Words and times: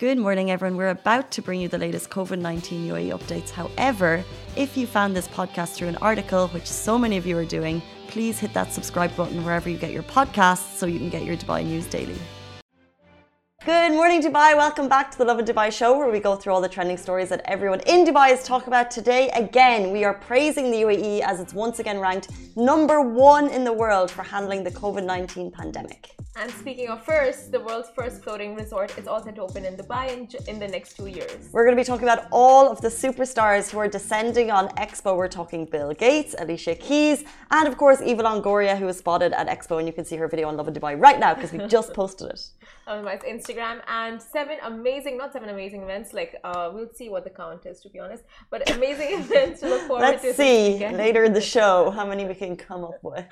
Good 0.00 0.16
morning, 0.16 0.50
everyone. 0.50 0.78
We're 0.78 0.88
about 0.88 1.30
to 1.32 1.42
bring 1.42 1.60
you 1.60 1.68
the 1.68 1.76
latest 1.76 2.08
COVID 2.08 2.38
19 2.38 2.88
UAE 2.88 3.10
updates. 3.18 3.50
However, 3.50 4.24
if 4.56 4.74
you 4.74 4.86
found 4.86 5.14
this 5.14 5.28
podcast 5.28 5.74
through 5.74 5.88
an 5.88 5.96
article, 5.96 6.48
which 6.54 6.64
so 6.64 6.96
many 6.96 7.18
of 7.18 7.26
you 7.26 7.36
are 7.36 7.44
doing, 7.44 7.82
please 8.08 8.38
hit 8.38 8.54
that 8.54 8.72
subscribe 8.72 9.14
button 9.14 9.44
wherever 9.44 9.68
you 9.68 9.76
get 9.76 9.92
your 9.92 10.02
podcasts 10.04 10.78
so 10.78 10.86
you 10.86 10.98
can 10.98 11.10
get 11.10 11.24
your 11.24 11.36
Dubai 11.36 11.66
news 11.66 11.84
daily. 11.84 12.18
Good 13.66 13.92
morning, 13.92 14.22
Dubai. 14.22 14.56
Welcome 14.56 14.88
back 14.88 15.10
to 15.10 15.18
the 15.18 15.26
Lovin 15.26 15.44
Dubai 15.44 15.70
show, 15.70 15.98
where 15.98 16.10
we 16.10 16.18
go 16.18 16.34
through 16.34 16.54
all 16.54 16.62
the 16.62 16.74
trending 16.76 16.96
stories 16.96 17.28
that 17.28 17.42
everyone 17.44 17.80
in 17.80 18.06
Dubai 18.06 18.32
is 18.32 18.42
talking 18.42 18.68
about 18.68 18.90
today. 18.90 19.28
Again, 19.34 19.90
we 19.90 20.04
are 20.04 20.14
praising 20.14 20.70
the 20.70 20.78
UAE 20.78 21.20
as 21.20 21.40
it's 21.40 21.52
once 21.52 21.78
again 21.78 21.98
ranked 21.98 22.30
number 22.56 23.02
one 23.02 23.50
in 23.50 23.64
the 23.64 23.74
world 23.74 24.10
for 24.10 24.22
handling 24.22 24.64
the 24.64 24.70
COVID 24.70 25.04
19 25.04 25.50
pandemic. 25.50 26.08
And 26.36 26.50
speaking 26.52 26.88
of 26.88 27.04
first, 27.04 27.50
the 27.50 27.58
world's 27.58 27.90
first 27.90 28.22
floating 28.22 28.54
resort 28.54 28.96
is 28.96 29.08
all 29.08 29.20
set 29.22 29.34
to 29.34 29.42
open 29.42 29.64
in 29.64 29.76
Dubai 29.76 30.12
in, 30.12 30.28
in 30.46 30.60
the 30.60 30.68
next 30.68 30.96
two 30.96 31.08
years. 31.08 31.48
We're 31.52 31.64
going 31.64 31.76
to 31.76 31.80
be 31.80 31.84
talking 31.84 32.04
about 32.04 32.28
all 32.30 32.70
of 32.70 32.80
the 32.80 32.88
superstars 32.88 33.68
who 33.68 33.78
are 33.78 33.88
descending 33.88 34.48
on 34.48 34.68
Expo. 34.84 35.16
We're 35.16 35.26
talking 35.26 35.64
Bill 35.64 35.92
Gates, 35.92 36.36
Alicia 36.38 36.76
Keys, 36.76 37.24
and 37.50 37.66
of 37.66 37.76
course 37.76 38.00
Eva 38.00 38.22
Longoria, 38.22 38.78
who 38.78 38.86
was 38.86 38.98
spotted 38.98 39.32
at 39.32 39.48
Expo. 39.48 39.78
And 39.78 39.88
you 39.88 39.92
can 39.92 40.04
see 40.04 40.16
her 40.16 40.28
video 40.28 40.46
on 40.46 40.56
Lovin 40.56 40.72
Dubai 40.72 40.98
right 40.98 41.18
now 41.18 41.34
because 41.34 41.52
we 41.52 41.58
just 41.76 41.92
posted 41.94 42.30
it. 42.30 42.40
On 42.86 43.04
my 43.04 43.16
Instagram, 43.16 43.80
and 43.88 44.22
seven 44.22 44.58
amazing, 44.62 45.18
not 45.18 45.32
seven 45.32 45.48
amazing 45.48 45.82
events. 45.82 46.12
Like 46.12 46.36
uh, 46.44 46.70
we'll 46.72 46.92
see 46.94 47.08
what 47.08 47.24
the 47.24 47.30
count 47.30 47.66
is, 47.66 47.80
to 47.80 47.88
be 47.90 47.98
honest. 47.98 48.22
But 48.50 48.70
amazing 48.70 49.10
events 49.20 49.60
to 49.60 49.68
look 49.68 49.82
forward 49.88 50.02
Let's 50.02 50.22
to. 50.22 50.28
Let's 50.28 50.38
see 50.38 50.78
later 50.78 51.24
in 51.24 51.32
the 51.32 51.40
show 51.56 51.90
how 51.90 52.06
many 52.06 52.24
we 52.24 52.34
can 52.34 52.56
come 52.56 52.84
up 52.84 53.00
with. 53.02 53.26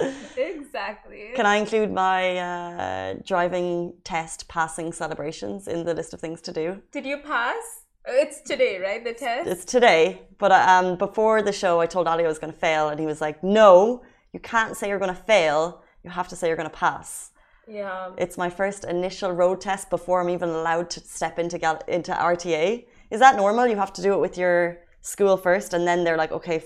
Exactly. 0.00 1.30
Can 1.34 1.46
I 1.46 1.56
include 1.56 1.92
my 1.92 2.36
uh, 2.36 3.14
driving 3.24 3.94
test 4.04 4.48
passing 4.48 4.92
celebrations 4.92 5.68
in 5.68 5.84
the 5.84 5.94
list 5.94 6.12
of 6.14 6.20
things 6.20 6.40
to 6.42 6.52
do? 6.52 6.82
Did 6.92 7.06
you 7.06 7.18
pass? 7.18 7.84
It's 8.06 8.40
today, 8.42 8.78
right? 8.78 9.02
The 9.02 9.14
test. 9.14 9.48
It's 9.48 9.64
today, 9.64 10.22
but 10.38 10.52
um, 10.52 10.96
before 10.96 11.40
the 11.40 11.52
show, 11.52 11.80
I 11.80 11.86
told 11.86 12.06
Ali 12.06 12.24
I 12.24 12.28
was 12.28 12.38
going 12.38 12.52
to 12.52 12.58
fail, 12.58 12.90
and 12.90 13.00
he 13.00 13.06
was 13.06 13.20
like, 13.20 13.42
"No, 13.42 14.02
you 14.32 14.40
can't 14.40 14.76
say 14.76 14.88
you're 14.88 14.98
going 14.98 15.14
to 15.14 15.22
fail. 15.22 15.82
You 16.02 16.10
have 16.10 16.28
to 16.28 16.36
say 16.36 16.48
you're 16.48 16.56
going 16.56 16.68
to 16.68 16.76
pass." 16.76 17.30
Yeah. 17.66 18.10
It's 18.18 18.36
my 18.36 18.50
first 18.50 18.84
initial 18.84 19.32
road 19.32 19.62
test 19.62 19.88
before 19.88 20.20
I'm 20.20 20.28
even 20.28 20.50
allowed 20.50 20.90
to 20.90 21.00
step 21.00 21.38
into 21.38 21.56
into 21.88 22.12
RTA. 22.12 22.86
Is 23.10 23.20
that 23.20 23.36
normal? 23.36 23.66
You 23.66 23.76
have 23.76 23.92
to 23.94 24.02
do 24.02 24.12
it 24.12 24.20
with 24.20 24.36
your 24.36 24.80
school 25.00 25.38
first, 25.38 25.72
and 25.72 25.86
then 25.86 26.04
they're 26.04 26.18
like, 26.18 26.32
"Okay, 26.32 26.62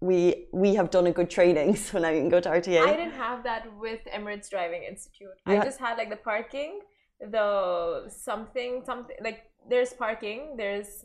we 0.00 0.46
we 0.52 0.74
have 0.74 0.90
done 0.90 1.06
a 1.06 1.12
good 1.12 1.30
training, 1.30 1.76
so 1.86 1.98
now 1.98 2.10
you 2.10 2.20
can 2.20 2.28
go 2.28 2.40
to 2.40 2.48
RTA. 2.48 2.82
I 2.82 2.96
didn't 2.96 3.12
have 3.12 3.42
that 3.44 3.66
with 3.78 4.00
Emirates 4.12 4.48
Driving 4.50 4.82
Institute. 4.82 5.36
I 5.46 5.58
just 5.58 5.78
had 5.78 5.98
like 5.98 6.10
the 6.10 6.16
parking, 6.16 6.80
the 7.20 8.08
something 8.08 8.82
something 8.84 9.16
like 9.22 9.50
there's 9.68 9.92
parking, 9.92 10.56
there's 10.56 11.04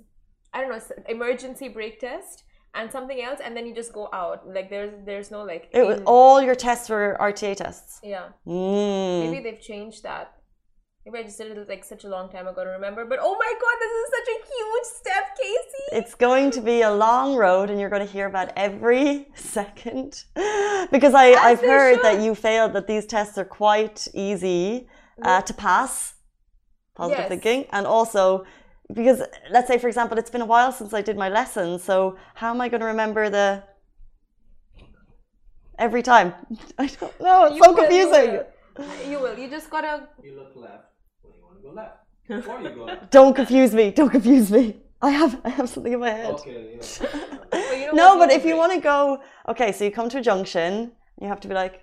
I 0.53 0.61
don't 0.61 0.69
know 0.69 0.81
emergency 1.09 1.67
brake 1.67 1.99
test 1.99 2.43
and 2.73 2.91
something 2.91 3.21
else, 3.21 3.39
and 3.43 3.55
then 3.55 3.65
you 3.65 3.75
just 3.75 3.91
go 3.93 4.09
out. 4.13 4.47
Like 4.47 4.69
there's 4.69 4.93
there's 5.05 5.31
no 5.31 5.43
like. 5.43 5.69
It 5.71 5.85
was, 5.85 6.01
all 6.05 6.41
your 6.41 6.55
tests 6.55 6.89
were 6.89 7.17
RTA 7.19 7.55
tests. 7.57 7.99
Yeah. 8.03 8.29
Mm. 8.47 9.31
Maybe 9.31 9.43
they've 9.43 9.61
changed 9.61 10.03
that. 10.03 10.34
Maybe 11.05 11.19
I 11.19 11.23
just 11.23 11.37
did 11.37 11.55
it 11.55 11.69
like 11.69 11.83
such 11.83 12.03
a 12.03 12.07
long 12.09 12.29
time 12.29 12.47
ago 12.47 12.63
to 12.63 12.69
remember. 12.71 13.05
But 13.05 13.19
oh 13.21 13.35
my 13.37 13.53
god, 13.63 13.77
this 13.79 13.91
is 13.91 14.09
such 14.17 14.29
a 14.35 14.37
huge 14.53 14.85
step, 15.01 15.37
Casey. 15.39 15.99
It's 15.99 16.15
going 16.15 16.49
to 16.51 16.61
be 16.61 16.81
a 16.81 16.91
long 16.91 17.35
road, 17.35 17.69
and 17.69 17.79
you're 17.79 17.91
going 17.91 18.05
to 18.05 18.11
hear 18.11 18.25
about 18.25 18.51
every 18.55 19.27
second. 19.35 20.23
because 20.91 21.13
I, 21.13 21.27
As 21.29 21.37
I've 21.43 21.59
heard 21.61 21.95
should. 21.95 22.03
that 22.03 22.21
you 22.21 22.33
failed, 22.33 22.73
that 22.73 22.87
these 22.87 23.05
tests 23.05 23.37
are 23.37 23.45
quite 23.45 24.07
easy 24.15 24.87
uh, 25.21 25.41
to 25.43 25.53
pass. 25.53 26.13
Positive 26.95 27.19
Yes. 27.19 27.29
thinking. 27.29 27.65
And 27.71 27.85
also, 27.85 28.45
because 28.91 29.21
let's 29.51 29.67
say, 29.67 29.77
for 29.77 29.87
example, 29.87 30.17
it's 30.17 30.31
been 30.31 30.41
a 30.41 30.45
while 30.45 30.71
since 30.71 30.91
I 30.93 31.01
did 31.03 31.17
my 31.17 31.29
lessons. 31.29 31.83
So, 31.83 32.17
how 32.33 32.49
am 32.49 32.61
I 32.61 32.69
going 32.69 32.81
to 32.81 32.87
remember 32.87 33.29
the. 33.29 33.63
Every 35.77 36.01
time? 36.01 36.33
I 36.79 36.87
don't 36.87 37.19
know. 37.21 37.45
It's 37.45 37.57
You 37.57 37.63
so 37.63 37.73
will, 37.73 37.81
you 37.83 37.87
confusing. 37.89 38.31
will. 38.31 39.11
You 39.11 39.19
will. 39.19 39.37
You 39.37 39.49
just 39.49 39.69
gotta. 39.69 40.07
You 40.23 40.35
look 40.39 40.55
left 40.55 40.85
when 41.21 41.33
you 41.33 41.41
want 41.43 41.54
to 41.54 41.54
go 41.65 41.71
left. 41.81 41.97
Before 42.27 42.59
you 42.61 42.69
go 42.69 42.85
left. 42.85 43.11
Don't 43.11 43.35
confuse 43.41 43.73
me. 43.79 43.85
Don't 43.91 44.09
confuse 44.17 44.47
me. 44.57 44.63
I 45.01 45.11
have 45.21 45.33
I 45.43 45.49
have 45.57 45.67
something 45.73 45.93
in 45.93 45.99
my 45.99 46.09
head. 46.19 46.33
Okay, 46.35 46.77
yeah. 46.79 47.07
But 47.51 47.77
you 47.79 47.85
know 47.87 47.91
No, 48.01 48.07
but 48.21 48.29
if 48.37 48.43
you 48.45 48.55
want 48.61 48.71
to 48.77 48.81
go, 48.93 48.97
okay, 49.51 49.69
so 49.75 49.79
you 49.85 49.91
come 49.99 50.09
to 50.13 50.17
a 50.19 50.25
junction, 50.31 50.71
you 51.21 51.27
have 51.33 51.41
to 51.41 51.47
be 51.51 51.55
like, 51.63 51.75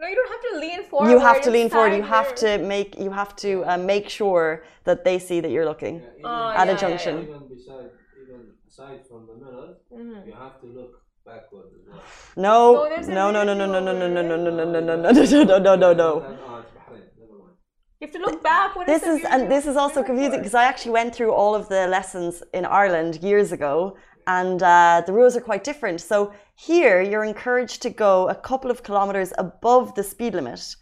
no, 0.00 0.06
you 0.10 0.16
don't 0.20 0.32
have 0.36 0.44
to 0.50 0.58
lean 0.64 0.80
forward. 0.90 1.10
you 1.10 1.18
have 1.28 1.40
to 1.46 1.50
lean 1.56 1.68
forward. 1.74 1.94
You 1.94 2.02
have 2.18 2.34
to 2.44 2.58
make, 2.58 2.98
you 2.98 3.10
have 3.10 3.32
to 3.36 3.50
uh, 3.70 3.76
make 3.92 4.08
sure 4.08 4.64
that 4.84 5.04
they 5.04 5.18
see 5.18 5.38
that 5.40 5.50
you're 5.50 5.64
looking. 5.72 5.96
Yeah, 5.96 6.18
even, 6.18 6.24
Oh, 6.24 6.52
At 6.60 6.68
a 6.68 6.72
yeah, 6.72 6.72
yeah, 6.72 6.76
junction. 6.84 7.14
yeah. 7.16 7.22
even 7.24 7.48
beside, 7.54 7.90
even 8.22 8.40
aside 8.68 9.00
from 9.08 9.20
the 9.28 9.34
mirror, 9.42 9.68
Mhm. 9.92 10.26
you 10.28 10.32
have 10.44 10.56
to 10.62 10.66
look 10.78 10.92
backward 11.26 11.66
as 11.76 11.82
well. 11.88 12.02
No, 12.36 12.74
No, 12.74 12.88
there's 12.88 13.08
a 13.08 13.12
no, 13.18 13.30
no, 13.30 13.42
no, 13.44 13.54
no, 13.54 13.66
little 13.66 13.80
no, 13.86 13.92
no, 13.92 14.08
no, 14.08 14.22
no, 14.22 14.36
no, 14.36 14.54
no, 14.56 14.80
no, 14.80 14.80
no, 14.80 15.08
Uh, 15.08 15.12
no, 15.12 15.22
no, 15.22 15.44
no, 15.44 15.58
no, 15.58 15.74
no, 15.84 15.92
no. 16.02 16.10
Oh, 16.14 16.62
it's 16.62 16.72
Bahrain. 16.76 17.02
Never 17.18 17.36
mind. 17.42 17.56
You 18.00 18.06
have 18.06 18.14
to 18.14 18.20
look 18.20 18.42
back. 18.44 18.76
What 18.76 18.86
This 18.86 19.02
is, 19.02 19.24
and 19.24 19.50
this 19.50 19.66
is 19.66 19.76
also 19.76 20.04
confusing 20.04 20.38
because 20.38 20.54
I 20.54 20.64
actually 20.64 20.92
went 20.92 21.14
through 21.14 21.32
all 21.32 21.56
of 21.56 21.68
the 21.68 21.88
lessons 21.88 22.44
in 22.54 22.64
Ireland 22.64 23.18
years 23.22 23.50
ago, 23.50 23.96
and 24.28 24.62
uh, 24.62 25.02
the 25.04 25.12
rules 25.12 25.36
are 25.36 25.40
quite 25.40 25.64
different. 25.64 26.00
So 26.00 26.32
here, 26.54 27.00
you're 27.02 27.24
encouraged 27.24 27.82
to 27.82 27.90
go 27.90 28.28
a 28.28 28.36
couple 28.36 28.70
of 28.70 28.84
kilometers 28.84 29.32
above 29.36 29.94
the 29.94 30.04
speed 30.04 30.34
limit. 30.34 30.62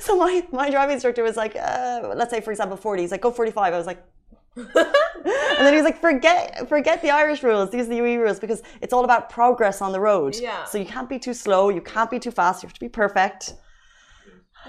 So 0.00 0.18
my, 0.18 0.46
my 0.52 0.68
driving 0.70 0.94
instructor 0.94 1.22
was 1.22 1.36
like, 1.36 1.56
uh, 1.56 2.12
let's 2.14 2.30
say 2.30 2.42
for 2.42 2.50
example 2.50 2.76
40, 2.76 3.02
he's 3.02 3.10
like, 3.10 3.22
go 3.22 3.30
45. 3.30 3.72
I 3.72 3.76
was 3.76 3.86
like, 3.86 4.04
and 4.56 4.66
then 4.74 5.72
he 5.72 5.76
was 5.76 5.84
like, 5.84 5.98
forget 5.98 6.68
forget 6.68 7.00
the 7.00 7.10
Irish 7.10 7.42
rules, 7.42 7.70
these 7.70 7.86
are 7.86 7.90
the 7.90 7.96
UE 7.96 8.20
rules 8.20 8.38
because 8.38 8.60
it's 8.82 8.92
all 8.92 9.04
about 9.04 9.30
progress 9.30 9.80
on 9.80 9.92
the 9.92 10.00
road. 10.00 10.36
Yeah. 10.36 10.64
So 10.64 10.76
you 10.76 10.84
can't 10.84 11.08
be 11.08 11.18
too 11.18 11.32
slow, 11.32 11.70
you 11.70 11.80
can't 11.80 12.10
be 12.10 12.18
too 12.18 12.30
fast, 12.30 12.62
you 12.62 12.66
have 12.66 12.74
to 12.74 12.80
be 12.80 12.88
perfect. 12.90 13.54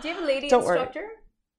Do 0.01 0.07
you 0.07 0.13
have 0.15 0.23
a 0.23 0.27
lady 0.27 0.47
Don't 0.49 0.63
worry. 0.65 0.77
instructor? 0.79 1.07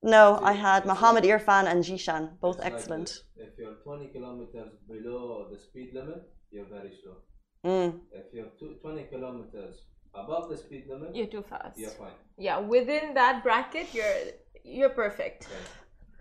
No, 0.02 0.38
I 0.42 0.52
had 0.52 0.86
Mohammed 0.86 1.24
Irfan 1.24 1.64
and 1.70 1.84
Jishan, 1.84 2.38
both 2.40 2.56
It's 2.56 2.66
excellent. 2.66 3.06
this. 3.08 3.24
If 3.36 3.58
you're 3.58 3.74
20 3.84 4.08
kilometers 4.08 4.72
below 4.88 5.48
the 5.52 5.58
speed 5.58 5.90
limit, 5.94 6.22
you're 6.50 6.64
very 6.66 6.92
slow. 7.02 7.16
Mm. 7.64 8.00
If 8.12 8.32
you're 8.32 8.50
two- 8.58 8.76
20 8.80 9.04
kilometers 9.12 9.74
above 10.14 10.48
the 10.48 10.56
speed 10.56 10.86
limit, 10.88 11.14
You're 11.14 11.26
too 11.26 11.42
fast. 11.42 11.78
you're 11.78 11.90
fine. 11.90 12.14
Yeah, 12.38 12.58
within 12.58 13.12
that 13.14 13.42
bracket, 13.42 13.92
you're 13.94 14.16
you're 14.64 14.90
perfect. 15.04 15.40
So 15.44 15.48
scared. 15.50 15.66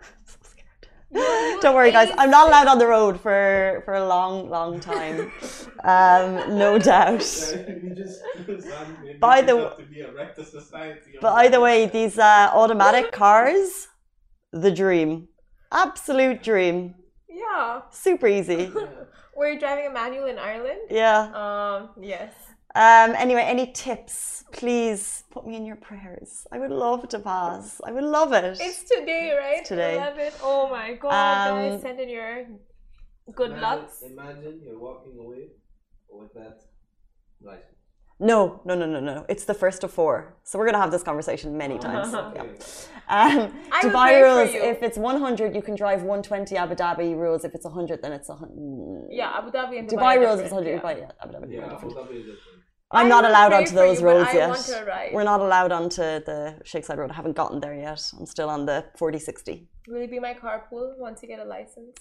You 0.04 0.39
Don't 1.12 1.74
worry, 1.76 1.92
guys. 1.92 2.10
I'm 2.18 2.30
not 2.30 2.48
allowed 2.48 2.68
on 2.68 2.78
the 2.78 2.88
road 2.88 3.20
for 3.20 3.82
for 3.86 3.94
a 3.96 4.06
long, 4.08 4.50
long 4.50 4.80
time. 4.80 5.32
um, 5.84 6.58
no 6.58 6.78
doubt. 6.92 7.22
you 7.24 7.94
just 7.96 8.22
By 9.20 9.42
the 9.42 9.56
w- 9.58 9.72
to 9.78 9.84
be 9.90 10.02
a 10.02 10.12
rector 10.14 10.44
society. 10.44 11.18
But 11.22 11.34
either 11.46 11.60
way, 11.60 11.88
these 11.88 12.18
uh, 12.20 12.52
automatic 12.54 13.12
cars, 13.12 13.88
the 14.52 14.72
dream, 14.72 15.28
absolute 15.72 16.44
dream, 16.44 16.94
Yeah. 17.28 17.82
super 17.92 18.28
easy. 18.28 18.72
Were 19.36 19.50
you 19.52 19.60
driving 19.60 19.88
a 19.88 19.94
manual 20.02 20.26
in 20.28 20.38
Ireland? 20.38 20.82
Yeah. 20.92 21.20
Um. 21.34 21.90
Yes. 22.02 22.34
Um, 22.76 23.16
anyway, 23.18 23.42
any 23.42 23.72
tips? 23.72 24.44
Please 24.52 25.24
put 25.32 25.46
me 25.48 25.56
in 25.56 25.66
your 25.66 25.76
prayers. 25.76 26.46
I 26.52 26.60
would 26.60 26.72
love 26.72 27.08
to 27.10 27.20
pass. 27.20 27.82
I 27.86 27.92
would 27.92 28.04
love 28.04 28.32
it. 28.34 28.58
It's 28.60 28.84
today, 28.84 29.36
right? 29.38 29.66
today. 29.66 29.96
11. 29.96 30.34
Oh 30.44 30.70
my 30.70 30.94
god, 30.94 31.50
Um, 31.50 31.72
guys, 31.72 31.82
send 31.82 32.00
in 32.00 32.10
your 32.10 32.46
good 33.34 33.52
imagine, 33.52 33.82
lucks. 33.82 34.02
Imagine 34.04 34.62
you're 34.64 34.80
walking 34.80 35.18
away 35.20 35.50
with 36.10 36.34
that 36.34 36.62
license. 37.42 37.76
No, 38.22 38.62
no, 38.66 38.76
no, 38.76 38.86
no, 38.86 39.00
no. 39.00 39.26
It's 39.30 39.46
the 39.46 39.54
first 39.54 39.84
of 39.86 39.92
four. 39.94 40.36
So 40.44 40.60
we're 40.60 40.66
gonna 40.66 40.78
have 40.86 40.92
this 40.92 41.04
conversation 41.04 41.58
many 41.58 41.78
times. 41.88 42.12
yeah. 42.14 42.44
Um, 43.08 43.54
Dubai 43.82 44.22
rules: 44.22 44.50
if 44.54 44.84
it's 44.84 44.98
100, 44.98 45.56
you 45.56 45.62
can 45.62 45.76
drive 45.76 46.02
120. 46.04 46.58
Abu 46.58 46.76
Dhabi 46.76 47.16
rules: 47.18 47.46
if 47.46 47.56
it's 47.56 47.66
100, 47.66 48.02
then 48.02 48.12
it's 48.12 48.28
100. 48.30 49.08
Yeah, 49.10 49.32
Abu 49.38 49.52
Dhabi 49.52 49.80
and 49.80 49.90
Dubai. 49.90 50.18
Dubai 50.18 50.20
rules: 50.20 50.40
if 50.40 50.46
it's 50.48 50.54
100. 50.54 50.72
different, 50.74 50.84
Dubai, 50.84 51.02
yeah, 51.02 51.24
Abu 51.24 51.34
Dhabi. 51.34 51.54
Yeah, 51.54 51.74
Abu. 51.76 51.88
Dhabi 51.90 52.16
is 52.20 52.26
different. 52.26 52.59
I'm 52.92 53.06
I 53.06 53.10
not 53.10 53.24
allowed 53.26 53.54
onto 53.54 53.76
those 53.76 54.00
you, 54.00 54.08
roads 54.08 54.34
yet. 54.34 54.50
want 54.50 54.62
to 54.66 54.84
ride. 54.84 55.14
We're 55.14 55.24
not 55.24 55.42
allowed 55.42 55.72
onto 55.72 56.02
the 56.02 56.60
Sheikh 56.64 56.86
Zayed 56.88 56.98
Road. 56.98 57.12
I 57.12 57.14
haven't 57.14 57.36
gotten 57.36 57.60
there 57.60 57.76
yet. 57.76 58.02
I'm 58.18 58.26
still 58.26 58.50
on 58.50 58.66
the 58.66 58.86
4060. 58.98 59.68
Will 59.88 60.02
you 60.02 60.08
be 60.08 60.20
my 60.20 60.34
carpool 60.34 60.98
once 60.98 61.22
you 61.22 61.28
get 61.28 61.40
a 61.40 61.46
license? 61.46 61.96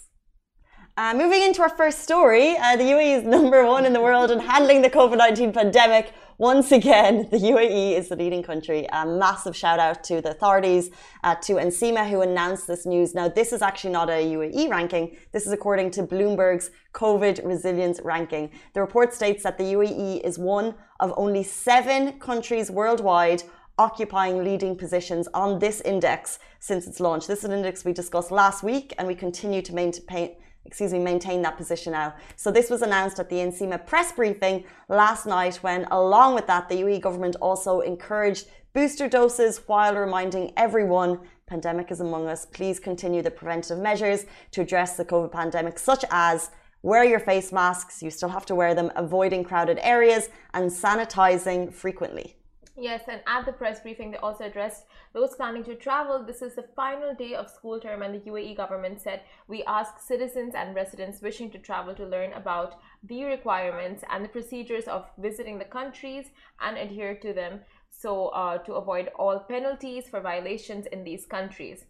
Uh, 0.99 1.13
moving 1.13 1.41
into 1.43 1.61
our 1.61 1.69
first 1.69 1.99
story, 1.99 2.57
uh, 2.57 2.75
the 2.75 2.83
UAE 2.83 3.19
is 3.19 3.23
number 3.37 3.65
one 3.65 3.85
in 3.85 3.93
the 3.93 4.01
world 4.01 4.31
in 4.31 4.37
handling 4.37 4.81
the 4.81 4.89
COVID 4.89 5.17
19 5.17 5.53
pandemic. 5.53 6.11
Once 6.37 6.73
again, 6.73 7.25
the 7.31 7.37
UAE 7.37 7.97
is 7.97 8.09
the 8.09 8.17
leading 8.17 8.43
country. 8.43 8.85
A 8.91 9.05
massive 9.05 9.55
shout 9.55 9.79
out 9.79 10.03
to 10.03 10.19
the 10.19 10.31
authorities, 10.31 10.91
uh, 11.23 11.35
to 11.35 11.53
NCEMA, 11.53 12.09
who 12.09 12.19
announced 12.19 12.67
this 12.67 12.85
news. 12.85 13.15
Now, 13.15 13.29
this 13.29 13.53
is 13.53 13.61
actually 13.61 13.91
not 13.91 14.09
a 14.09 14.21
UAE 14.35 14.69
ranking. 14.69 15.15
This 15.31 15.47
is 15.47 15.53
according 15.53 15.91
to 15.91 16.03
Bloomberg's 16.03 16.69
COVID 16.93 17.45
resilience 17.45 18.01
ranking. 18.03 18.51
The 18.73 18.81
report 18.81 19.13
states 19.13 19.41
that 19.43 19.57
the 19.57 19.71
UAE 19.75 20.19
is 20.25 20.37
one 20.37 20.75
of 20.99 21.13
only 21.15 21.43
seven 21.43 22.19
countries 22.19 22.69
worldwide 22.69 23.43
occupying 23.77 24.43
leading 24.43 24.75
positions 24.75 25.29
on 25.33 25.59
this 25.59 25.79
index 25.79 26.39
since 26.59 26.85
its 26.87 26.99
launch. 26.99 27.25
This 27.25 27.39
is 27.39 27.45
an 27.45 27.53
index 27.53 27.85
we 27.85 27.93
discussed 27.93 28.31
last 28.31 28.63
week, 28.63 28.93
and 28.97 29.07
we 29.07 29.15
continue 29.15 29.61
to 29.61 29.73
maintain 29.73 30.31
excuse 30.65 30.93
me, 30.93 30.99
maintain 30.99 31.41
that 31.41 31.57
position 31.57 31.93
now. 31.93 32.13
So 32.35 32.51
this 32.51 32.69
was 32.69 32.81
announced 32.81 33.19
at 33.19 33.29
the 33.29 33.37
NCEMA 33.37 33.85
press 33.85 34.11
briefing 34.11 34.65
last 34.87 35.25
night 35.25 35.55
when 35.57 35.85
along 35.85 36.35
with 36.35 36.47
that, 36.47 36.69
the 36.69 36.75
UAE 36.75 37.01
government 37.01 37.35
also 37.41 37.81
encouraged 37.81 38.47
booster 38.73 39.09
doses 39.09 39.61
while 39.67 39.95
reminding 39.95 40.53
everyone 40.57 41.19
pandemic 41.47 41.91
is 41.91 41.99
among 41.99 42.27
us. 42.27 42.45
Please 42.45 42.79
continue 42.79 43.21
the 43.21 43.31
preventive 43.31 43.79
measures 43.79 44.25
to 44.51 44.61
address 44.61 44.95
the 44.95 45.05
COVID 45.05 45.31
pandemic, 45.31 45.79
such 45.79 46.05
as 46.11 46.51
wear 46.83 47.03
your 47.03 47.19
face 47.19 47.51
masks, 47.51 48.01
you 48.01 48.09
still 48.09 48.29
have 48.29 48.45
to 48.45 48.55
wear 48.55 48.73
them, 48.73 48.91
avoiding 48.95 49.43
crowded 49.43 49.79
areas, 49.81 50.29
and 50.53 50.69
sanitizing 50.69 51.73
frequently. 51.73 52.38
Yes, 52.81 53.01
and 53.09 53.21
at 53.27 53.45
the 53.45 53.51
press 53.51 53.81
briefing, 53.81 54.11
they 54.11 54.17
also 54.17 54.45
addressed 54.45 54.85
those 55.11 55.35
planning 55.35 55.65
to 55.65 55.75
travel. 55.75 56.23
This 56.23 56.41
is 56.41 56.55
the 56.55 56.69
final 56.77 57.13
day 57.13 57.33
of 57.35 57.49
school 57.49 57.77
term, 57.77 58.01
and 58.01 58.15
the 58.15 58.31
UAE 58.31 58.55
government 58.55 59.01
said 59.01 59.21
we 59.49 59.65
ask 59.65 59.99
citizens 59.99 60.55
and 60.55 60.73
residents 60.73 61.21
wishing 61.21 61.51
to 61.51 61.59
travel 61.59 61.93
to 61.95 62.05
learn 62.05 62.31
about 62.31 62.79
the 63.03 63.25
requirements 63.25 64.05
and 64.09 64.23
the 64.23 64.29
procedures 64.29 64.85
of 64.85 65.09
visiting 65.17 65.59
the 65.59 65.65
countries 65.65 66.27
and 66.61 66.77
adhere 66.77 67.15
to 67.15 67.33
them 67.33 67.59
so 67.89 68.27
uh, 68.27 68.59
to 68.59 68.75
avoid 68.75 69.09
all 69.19 69.39
penalties 69.39 70.07
for 70.07 70.21
violations 70.21 70.85
in 70.85 71.03
these 71.03 71.25
countries. 71.25 71.83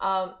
Um, 0.00 0.34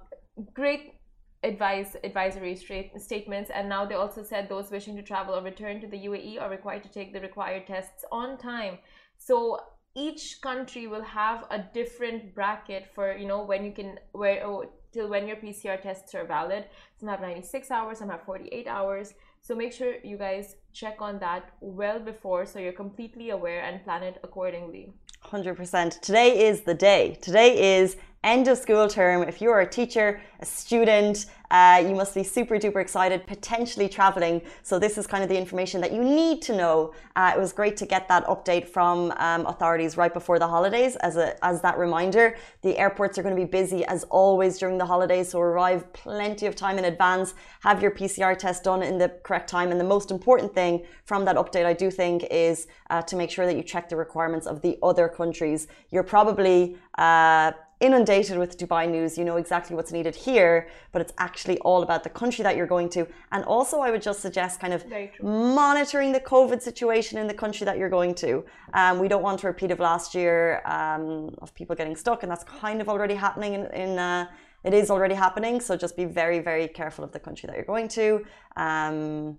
great 0.52 0.96
advice 1.44 1.96
advisory 2.04 2.56
statements 2.98 3.50
and 3.54 3.68
now 3.68 3.84
they 3.84 3.94
also 3.94 4.22
said 4.22 4.48
those 4.48 4.70
wishing 4.70 4.96
to 4.96 5.02
travel 5.02 5.34
or 5.34 5.42
return 5.42 5.78
to 5.80 5.86
the 5.86 6.06
UAE 6.06 6.40
are 6.40 6.48
required 6.48 6.82
to 6.82 6.88
take 6.88 7.12
the 7.12 7.20
required 7.20 7.66
tests 7.66 8.02
on 8.10 8.38
time 8.38 8.78
so 9.18 9.60
each 9.94 10.40
country 10.40 10.86
will 10.86 11.02
have 11.02 11.44
a 11.50 11.58
different 11.72 12.34
bracket 12.34 12.88
for 12.94 13.16
you 13.16 13.26
know 13.26 13.42
when 13.44 13.64
you 13.64 13.72
can 13.72 13.98
where 14.12 14.44
oh, 14.46 14.64
till 14.92 15.08
when 15.08 15.26
your 15.26 15.36
PCR 15.36 15.80
tests 15.80 16.14
are 16.14 16.24
valid. 16.24 16.64
Some 16.98 17.08
have 17.08 17.20
96 17.20 17.70
hours 17.70 17.98
some 17.98 18.08
have 18.08 18.22
48 18.24 18.66
hours. 18.66 19.14
So 19.40 19.54
make 19.54 19.72
sure 19.72 19.96
you 20.02 20.16
guys 20.16 20.56
check 20.72 20.96
on 21.00 21.18
that 21.18 21.50
well 21.60 22.00
before 22.00 22.46
so 22.46 22.58
you're 22.58 22.72
completely 22.72 23.30
aware 23.30 23.62
and 23.62 23.84
plan 23.84 24.02
it 24.02 24.18
accordingly. 24.24 24.92
100% 25.26 26.00
today 26.00 26.48
is 26.48 26.62
the 26.62 26.74
day. 26.74 27.18
Today 27.20 27.78
is 27.78 27.96
end 28.24 28.48
of 28.48 28.58
school 28.58 28.88
term. 28.88 29.22
If 29.22 29.40
you're 29.40 29.60
a 29.60 29.66
teacher, 29.66 30.20
a 30.40 30.46
student, 30.46 31.26
uh, 31.50 31.80
you 31.86 31.94
must 31.94 32.14
be 32.14 32.24
super 32.24 32.56
duper 32.56 32.80
excited, 32.80 33.26
potentially 33.26 33.88
traveling. 33.88 34.42
So, 34.62 34.78
this 34.78 34.98
is 34.98 35.06
kind 35.06 35.22
of 35.22 35.28
the 35.28 35.36
information 35.36 35.80
that 35.82 35.92
you 35.92 36.02
need 36.02 36.42
to 36.42 36.56
know. 36.56 36.94
Uh, 37.14 37.32
it 37.36 37.38
was 37.38 37.52
great 37.52 37.76
to 37.76 37.86
get 37.86 38.08
that 38.08 38.26
update 38.26 38.66
from 38.66 39.12
um, 39.18 39.46
authorities 39.46 39.96
right 39.96 40.12
before 40.12 40.38
the 40.38 40.48
holidays 40.48 40.96
as, 40.96 41.16
a, 41.16 41.36
as 41.44 41.60
that 41.60 41.78
reminder. 41.78 42.36
The 42.62 42.76
airports 42.78 43.18
are 43.18 43.22
going 43.22 43.36
to 43.36 43.40
be 43.40 43.48
busy 43.48 43.84
as 43.84 44.04
always 44.04 44.58
during 44.58 44.78
the 44.78 44.86
holidays, 44.86 45.28
so 45.28 45.40
arrive 45.40 45.92
plenty 45.92 46.46
of 46.46 46.56
time 46.56 46.78
in 46.78 46.86
advance, 46.86 47.34
have 47.60 47.80
your 47.82 47.90
PCR 47.90 48.36
test 48.36 48.64
done 48.64 48.82
in 48.82 48.98
the 48.98 49.10
correct 49.22 49.48
time. 49.48 49.70
And 49.70 49.78
the 49.78 49.84
most 49.84 50.10
important 50.10 50.54
thing 50.54 50.84
from 51.04 51.24
that 51.26 51.36
update, 51.36 51.66
I 51.66 51.74
do 51.74 51.90
think, 51.90 52.24
is 52.30 52.66
uh, 52.90 53.02
to 53.02 53.16
make 53.16 53.30
sure 53.30 53.46
that 53.46 53.56
you 53.56 53.62
check 53.62 53.88
the 53.88 53.96
requirements 53.96 54.46
of 54.46 54.62
the 54.62 54.78
other 54.82 55.08
countries. 55.08 55.68
You're 55.90 56.02
probably 56.02 56.76
uh, 56.98 57.52
inundated 57.80 58.38
with 58.38 58.58
Dubai 58.58 58.88
news. 58.88 59.18
You 59.18 59.24
know 59.24 59.36
exactly 59.36 59.76
what's 59.76 59.92
needed 59.92 60.14
here, 60.14 60.68
but 60.92 61.02
it's 61.02 61.12
actually 61.18 61.58
all 61.58 61.82
about 61.82 62.02
the 62.04 62.10
country 62.10 62.42
that 62.42 62.56
you're 62.56 62.66
going 62.66 62.88
to. 62.90 63.06
And 63.32 63.44
also, 63.44 63.80
I 63.80 63.90
would 63.90 64.02
just 64.02 64.20
suggest 64.20 64.60
kind 64.60 64.72
of 64.72 64.84
monitoring 65.22 66.12
the 66.12 66.20
COVID 66.20 66.60
situation 66.62 67.18
in 67.18 67.26
the 67.26 67.34
country 67.34 67.64
that 67.64 67.78
you're 67.78 67.88
going 67.88 68.14
to. 68.16 68.44
Um, 68.72 68.98
we 68.98 69.08
don't 69.08 69.22
want 69.22 69.42
a 69.44 69.46
repeat 69.46 69.70
of 69.70 69.80
last 69.80 70.14
year 70.14 70.62
um, 70.66 71.34
of 71.42 71.54
people 71.54 71.74
getting 71.76 71.96
stuck, 71.96 72.22
and 72.22 72.30
that's 72.30 72.44
kind 72.44 72.80
of 72.80 72.88
already 72.88 73.14
happening 73.14 73.54
in. 73.54 73.66
in 73.66 73.98
uh, 73.98 74.26
it 74.64 74.72
is 74.72 74.90
already 74.90 75.14
happening, 75.14 75.60
so 75.60 75.76
just 75.76 75.94
be 75.94 76.06
very, 76.06 76.38
very 76.38 76.68
careful 76.68 77.04
of 77.04 77.12
the 77.12 77.20
country 77.20 77.46
that 77.48 77.54
you're 77.54 77.66
going 77.66 77.88
to. 77.88 78.24
Um, 78.56 79.36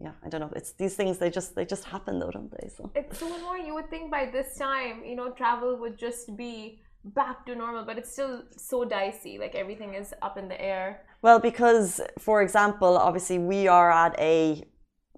yeah, 0.00 0.10
I 0.24 0.28
don't 0.28 0.40
know. 0.40 0.50
It's 0.56 0.72
these 0.72 0.96
things. 0.96 1.18
They 1.18 1.30
just 1.30 1.54
they 1.54 1.64
just 1.64 1.84
happen 1.84 2.18
though, 2.18 2.32
don't 2.32 2.50
they? 2.50 2.68
So 2.76 2.90
it's 2.96 3.20
so 3.20 3.32
annoying. 3.32 3.66
You 3.66 3.74
would 3.74 3.88
think 3.88 4.10
by 4.10 4.26
this 4.26 4.56
time, 4.56 5.04
you 5.04 5.14
know, 5.14 5.30
travel 5.30 5.76
would 5.76 5.96
just 5.96 6.36
be 6.36 6.80
back 7.04 7.44
to 7.46 7.54
normal, 7.54 7.84
but 7.84 7.98
it's 7.98 8.12
still 8.12 8.42
so 8.56 8.84
dicey. 8.84 9.38
Like 9.38 9.54
everything 9.54 9.94
is 9.94 10.14
up 10.22 10.38
in 10.38 10.48
the 10.48 10.60
air. 10.60 11.02
Well, 11.22 11.38
because 11.38 12.00
for 12.18 12.42
example, 12.42 12.96
obviously 12.96 13.38
we 13.38 13.68
are 13.68 13.90
at 13.90 14.18
a 14.18 14.64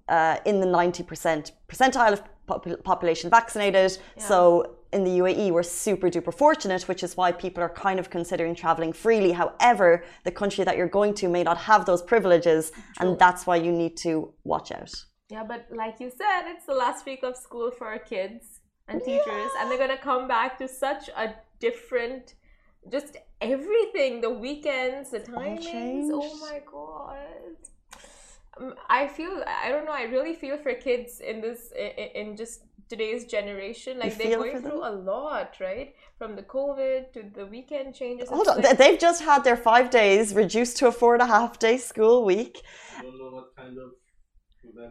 uh, 0.08 0.36
in 0.44 0.60
the 0.60 0.66
ninety 0.66 1.02
percent 1.02 1.52
percentile 1.68 2.12
of 2.12 2.22
pop- 2.46 2.84
population 2.84 3.30
vaccinated. 3.30 3.98
Yeah. 4.16 4.22
So 4.22 4.76
in 4.92 5.04
the 5.04 5.18
UAE, 5.18 5.50
we're 5.50 5.62
super 5.62 6.08
duper 6.08 6.32
fortunate, 6.32 6.82
which 6.88 7.02
is 7.02 7.16
why 7.16 7.32
people 7.32 7.62
are 7.62 7.68
kind 7.68 7.98
of 7.98 8.08
considering 8.08 8.54
traveling 8.54 8.92
freely. 8.92 9.32
However, 9.32 10.04
the 10.24 10.30
country 10.30 10.64
that 10.64 10.76
you're 10.76 10.88
going 10.88 11.14
to 11.14 11.28
may 11.28 11.42
not 11.42 11.58
have 11.58 11.86
those 11.86 12.02
privileges, 12.02 12.70
True. 12.70 13.10
and 13.10 13.18
that's 13.18 13.46
why 13.46 13.56
you 13.56 13.72
need 13.72 13.96
to 13.98 14.32
watch 14.44 14.70
out. 14.72 14.94
Yeah, 15.28 15.44
but 15.44 15.66
like 15.70 15.98
you 15.98 16.10
said, 16.10 16.42
it's 16.52 16.66
the 16.66 16.74
last 16.74 17.04
week 17.04 17.22
of 17.24 17.36
school 17.36 17.70
for 17.76 17.88
our 17.88 17.98
kids 17.98 18.60
and 18.88 19.02
teachers, 19.02 19.26
yeah. 19.26 19.48
and 19.58 19.70
they're 19.70 19.78
gonna 19.78 19.98
come 19.98 20.28
back 20.28 20.56
to 20.58 20.68
such 20.68 21.08
a 21.16 21.34
different 21.60 22.34
just 22.90 23.16
everything 23.40 24.20
the 24.20 24.30
weekends 24.30 25.10
the 25.10 25.20
timings 25.20 26.08
oh 26.12 26.38
my 26.40 26.60
god. 26.70 27.56
Um, 28.58 28.74
i 28.88 29.06
feel 29.06 29.42
i 29.64 29.68
don't 29.68 29.84
know 29.84 29.92
i 29.92 30.04
really 30.04 30.34
feel 30.34 30.56
for 30.56 30.72
kids 30.74 31.20
in 31.20 31.40
this 31.40 31.72
in, 31.76 32.28
in 32.28 32.36
just 32.36 32.62
today's 32.88 33.24
generation 33.24 33.98
like 33.98 34.16
they're 34.16 34.38
going 34.38 34.62
through 34.62 34.86
a 34.86 34.94
lot 35.12 35.56
right? 35.60 35.94
From 36.18 36.36
the 36.36 36.42
covid 36.42 37.12
to 37.14 37.24
the 37.34 37.46
weekend 37.46 37.94
changes 37.94 38.28
hold 38.28 38.48
on 38.48 38.62
like, 38.62 38.78
they've 38.78 38.98
just 38.98 39.22
had 39.22 39.42
their 39.44 39.56
five 39.56 39.90
days 39.90 40.34
reduced 40.34 40.76
to 40.78 40.86
a 40.86 40.92
four 40.92 41.14
and 41.14 41.22
a 41.22 41.26
half 41.26 41.58
day 41.58 41.78
school 41.78 42.24
week. 42.24 42.62
I 42.96 43.02
don't 43.02 43.18
know 43.18 43.30
what 43.30 43.56
kind 43.56 43.76
of 43.76 43.90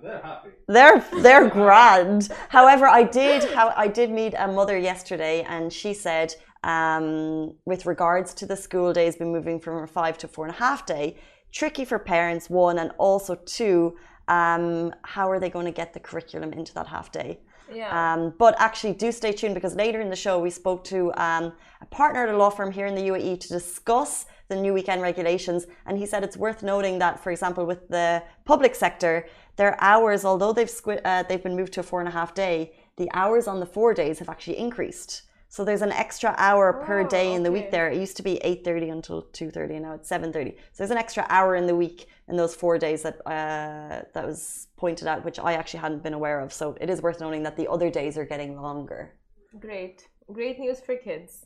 they're 0.02 0.22
happy. 0.22 0.50
They're 0.68 1.06
they're 1.22 1.50
grand. 1.60 2.30
However, 2.50 2.88
I 2.88 3.04
did 3.04 3.44
how 3.44 3.74
I 3.76 3.88
did 3.88 4.10
meet 4.12 4.34
a 4.38 4.48
mother 4.48 4.78
yesterday, 4.78 5.44
and 5.48 5.72
she 5.72 5.94
said 5.94 6.36
um, 6.64 7.54
with 7.66 7.86
regards 7.86 8.34
to 8.36 8.46
the 8.46 8.56
school 8.56 8.94
days 8.94 9.16
been 9.16 9.32
moving 9.32 9.60
from 9.60 9.84
a 9.84 9.88
five 9.88 10.18
to 10.20 10.28
four 10.28 10.46
and 10.46 10.54
a 10.54 10.58
half 10.58 10.86
day. 10.86 11.18
Tricky 11.52 11.86
for 11.86 12.00
parents, 12.00 12.50
one, 12.50 12.80
and 12.80 12.92
also 12.98 13.36
two, 13.36 13.96
um, 14.28 14.94
how 15.04 15.30
are 15.30 15.40
they 15.40 15.50
going 15.50 15.66
to 15.66 15.72
get 15.72 15.94
the 15.94 16.00
curriculum 16.00 16.52
into 16.54 16.74
that 16.74 16.88
half 16.88 17.12
day? 17.12 17.40
Yeah. 17.74 18.14
Um, 18.14 18.34
but 18.38 18.56
actually, 18.60 18.94
do 18.94 19.12
stay 19.12 19.32
tuned 19.32 19.56
because 19.56 19.76
later 19.76 20.02
in 20.02 20.10
the 20.10 20.16
show, 20.16 20.40
we 20.40 20.50
spoke 20.50 20.84
to 20.86 21.12
um, 21.16 21.54
a 21.82 21.86
partner 21.86 22.24
at 22.28 22.34
a 22.34 22.38
law 22.38 22.50
firm 22.50 22.72
here 22.72 22.86
in 22.86 22.96
the 22.96 23.02
UAE 23.02 23.40
to 23.42 23.48
discuss 23.48 24.26
the 24.48 24.56
new 24.56 24.74
weekend 24.74 25.02
regulations. 25.02 25.66
And 25.86 25.98
he 25.98 26.06
said 26.06 26.24
it's 26.24 26.38
worth 26.38 26.62
noting 26.62 27.00
that, 27.00 27.20
for 27.24 27.32
example, 27.32 27.66
with 27.66 27.88
the 27.88 28.24
public 28.44 28.76
sector, 28.76 29.28
their 29.56 29.82
hours, 29.82 30.26
although 30.26 30.54
they've, 30.54 30.72
uh, 31.04 31.24
they've 31.24 31.42
been 31.42 31.56
moved 31.56 31.74
to 31.74 31.80
a 31.80 31.84
four 31.84 32.00
and 32.00 32.10
a 32.10 32.12
half 32.12 32.34
day, 32.34 32.74
the 32.98 33.10
hours 33.14 33.48
on 33.48 33.60
the 33.60 33.66
four 33.66 33.94
days 33.94 34.20
have 34.20 34.30
actually 34.30 34.58
increased. 34.58 35.24
So 35.48 35.64
there's 35.64 35.82
an 35.82 35.92
extra 35.92 36.36
hour 36.38 36.82
oh, 36.82 36.86
per 36.86 37.04
day 37.04 37.34
in 37.34 37.44
the 37.44 37.52
week 37.52 37.72
there. 37.72 37.90
It 37.90 37.98
used 37.98 38.18
to 38.18 38.24
be 38.24 38.40
8.30 38.44 38.92
until 38.92 39.24
2.30 39.24 39.72
and 39.72 39.82
now 39.84 39.94
it's 39.94 40.10
7.30. 40.10 40.52
So 40.52 40.58
there's 40.78 40.92
an 40.92 40.98
extra 40.98 41.26
hour 41.30 41.56
in 41.56 41.66
the 41.66 41.76
week 41.76 42.08
in 42.28 42.36
those 42.36 42.56
four 42.56 42.78
days 42.78 43.04
that 43.04 43.22
uh, 43.26 44.04
that 44.14 44.26
was 44.26 44.68
pointed 44.76 45.08
out, 45.08 45.24
which 45.24 45.40
I 45.40 45.54
actually 45.54 45.80
hadn't 45.80 46.04
been 46.04 46.14
aware 46.14 46.40
of. 46.40 46.52
So 46.52 46.76
it 46.82 46.90
is 46.90 47.02
worth 47.02 47.20
noting 47.20 47.44
that 47.44 47.56
the 47.56 47.70
other 47.70 47.90
days 47.90 48.18
are 48.18 48.26
getting 48.26 48.60
longer. 48.62 49.14
Great. 49.60 50.08
Great 50.32 50.60
news 50.60 50.80
for 50.80 50.96
kids. 50.96 51.46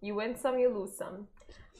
You 0.00 0.14
win 0.14 0.36
some, 0.36 0.58
you 0.58 0.68
lose 0.68 0.96
some. 0.96 1.28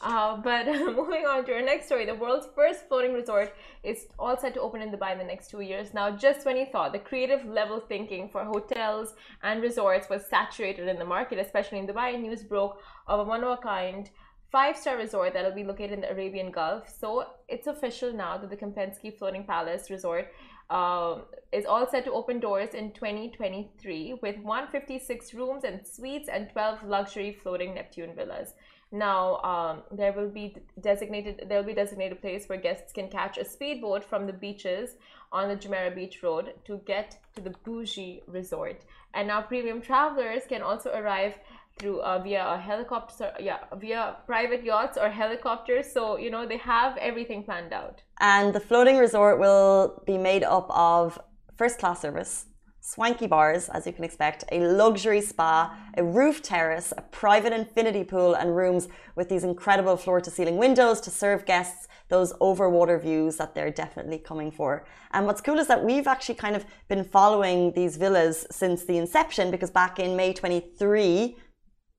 Uh, 0.05 0.37
but 0.37 0.67
moving 1.01 1.25
on 1.25 1.47
to 1.47 1.55
our 1.55 1.63
next 1.63 1.87
story, 1.87 2.05
the 2.05 2.15
world's 2.15 2.47
first 2.55 2.87
floating 2.89 3.15
resort 3.15 3.55
is 3.83 4.07
all 4.19 4.37
set 4.37 4.53
to 4.53 4.61
open 4.61 4.83
in 4.83 4.91
Dubai 4.91 5.13
in 5.13 5.19
the 5.19 5.25
next 5.25 5.51
two 5.51 5.63
years. 5.63 5.95
Now, 5.95 6.11
just 6.11 6.45
when 6.45 6.59
you 6.59 6.67
thought 6.67 6.93
the 6.93 6.99
creative 6.99 7.47
level 7.47 7.81
thinking 7.81 8.29
for 8.29 8.45
hotels 8.45 9.15
and 9.43 9.63
resorts 9.63 10.11
was 10.11 10.27
saturated 10.27 10.89
in 10.89 10.99
the 10.99 11.07
market, 11.07 11.39
especially 11.39 11.79
in 11.79 11.87
Dubai, 11.87 12.21
news 12.21 12.43
broke 12.43 12.83
of 13.07 13.21
a 13.21 13.25
one 13.25 13.43
of 13.43 13.51
a 13.51 13.57
kind 13.57 14.11
five 14.53 14.77
star 14.77 14.99
resort 14.99 15.33
that'll 15.33 15.53
be 15.63 15.65
located 15.65 15.93
in 15.93 16.03
the 16.03 16.11
Arabian 16.11 16.51
Gulf. 16.51 16.87
So 17.01 17.25
it's 17.49 17.67
official 17.67 18.13
now 18.13 18.37
that 18.37 18.51
the 18.51 18.59
Kempinski 18.59 19.19
Floating 19.19 19.45
Palace 19.45 19.91
Resort 19.91 20.29
uh, 20.69 21.21
is 21.51 21.65
all 21.65 21.87
set 21.91 22.05
to 22.05 22.13
open 22.13 22.41
doors 22.41 22.75
in 22.75 22.93
2023 22.93 24.19
with 24.23 24.37
156 24.39 25.33
rooms 25.35 25.65
and 25.65 25.87
suites 25.87 26.29
and 26.29 26.51
12 26.51 26.85
luxury 26.85 27.33
floating 27.33 27.75
Neptune 27.75 28.15
villas. 28.15 28.53
Now, 28.93 29.37
um, 29.39 29.83
there 29.91 30.13
will 30.13 30.29
be 30.29 30.57
designated 30.81 31.47
there 31.49 31.59
will 31.59 31.67
be 31.67 31.75
designated 31.75 32.21
place 32.21 32.49
where 32.49 32.59
guests 32.59 32.93
can 32.93 33.09
catch 33.09 33.39
a 33.39 33.45
speedboat 33.45 34.05
from 34.05 34.27
the 34.27 34.33
beaches 34.33 34.97
on 35.33 35.49
the 35.49 35.57
Jumeirah 35.57 35.95
Beach 35.95 36.23
Road 36.23 36.55
to 36.67 36.81
get 36.87 37.19
to 37.35 37.41
the 37.41 37.55
bougie 37.65 38.23
resort. 38.27 38.83
And 39.15 39.29
now, 39.29 39.43
premium 39.43 39.81
travelers 39.81 40.43
can 40.49 40.63
also 40.63 40.91
arrive 40.93 41.35
through 41.79 42.01
uh, 42.03 42.21
via 42.21 42.55
a 42.55 42.59
helicopter, 42.59 43.33
yeah, 43.41 43.59
via 43.77 44.17
private 44.27 44.63
yachts 44.65 44.97
or 44.97 45.11
helicopters. 45.11 45.91
So 45.91 46.17
you 46.17 46.31
know 46.31 46.47
they 46.47 46.59
have 46.59 46.97
everything 46.99 47.43
planned 47.43 47.73
out. 47.73 48.03
And 48.21 48.55
the 48.55 48.61
floating 48.61 48.99
resort 48.99 49.39
will 49.39 50.03
be 50.07 50.19
made 50.19 50.45
up 50.45 50.69
of 50.71 51.19
first 51.57 51.79
class 51.79 52.01
service 52.01 52.47
swanky 52.85 53.27
bars, 53.27 53.71
as 53.71 53.87
you 53.87 53.93
can 53.95 54.05
expect, 54.05 54.45
a 54.53 54.61
luxury 54.61 55.23
spa, 55.23 55.75
a 55.97 56.05
roof 56.05 56.43
terrace, 56.43 56.93
a 56.99 57.01
private 57.01 57.53
infinity 57.53 58.05
pool, 58.05 58.35
and 58.35 58.55
rooms 58.55 58.89
with 59.17 59.31
these 59.31 59.43
incredible 59.43 59.97
floor 59.97 60.21
to 60.21 60.31
ceiling 60.31 60.59
windows 60.59 61.01
to 61.01 61.11
serve 61.11 61.47
guests 61.47 61.89
those 62.11 62.35
overwater 62.35 63.01
views 63.01 63.39
that 63.39 63.55
they're 63.55 63.71
definitely 63.71 64.19
coming 64.19 64.51
for. 64.51 64.85
And 65.13 65.25
what's 65.25 65.41
cool 65.41 65.59
is 65.59 65.67
that 65.69 65.83
we've 65.83 66.07
actually 66.07 66.35
kind 66.35 66.55
of 66.55 66.67
been 66.89 67.05
following 67.05 67.73
these 67.73 67.97
villas 67.97 68.47
since 68.51 68.85
the 68.85 68.99
inception 68.99 69.51
because 69.51 69.71
back 69.71 69.99
in 69.99 70.15
May 70.15 70.35
23, 70.35 71.39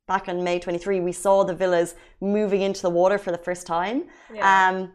back 0.07 0.27
in 0.27 0.43
May 0.43 0.59
23, 0.59 0.99
we 0.99 1.11
saw 1.11 1.43
the 1.43 1.55
villas 1.55 1.95
moving 2.21 2.61
into 2.61 2.83
the 2.83 2.91
water 2.91 3.17
for 3.17 3.31
the 3.31 3.39
first 3.39 3.65
time. 3.65 4.03
Yeah. 4.31 4.69
Um, 4.69 4.91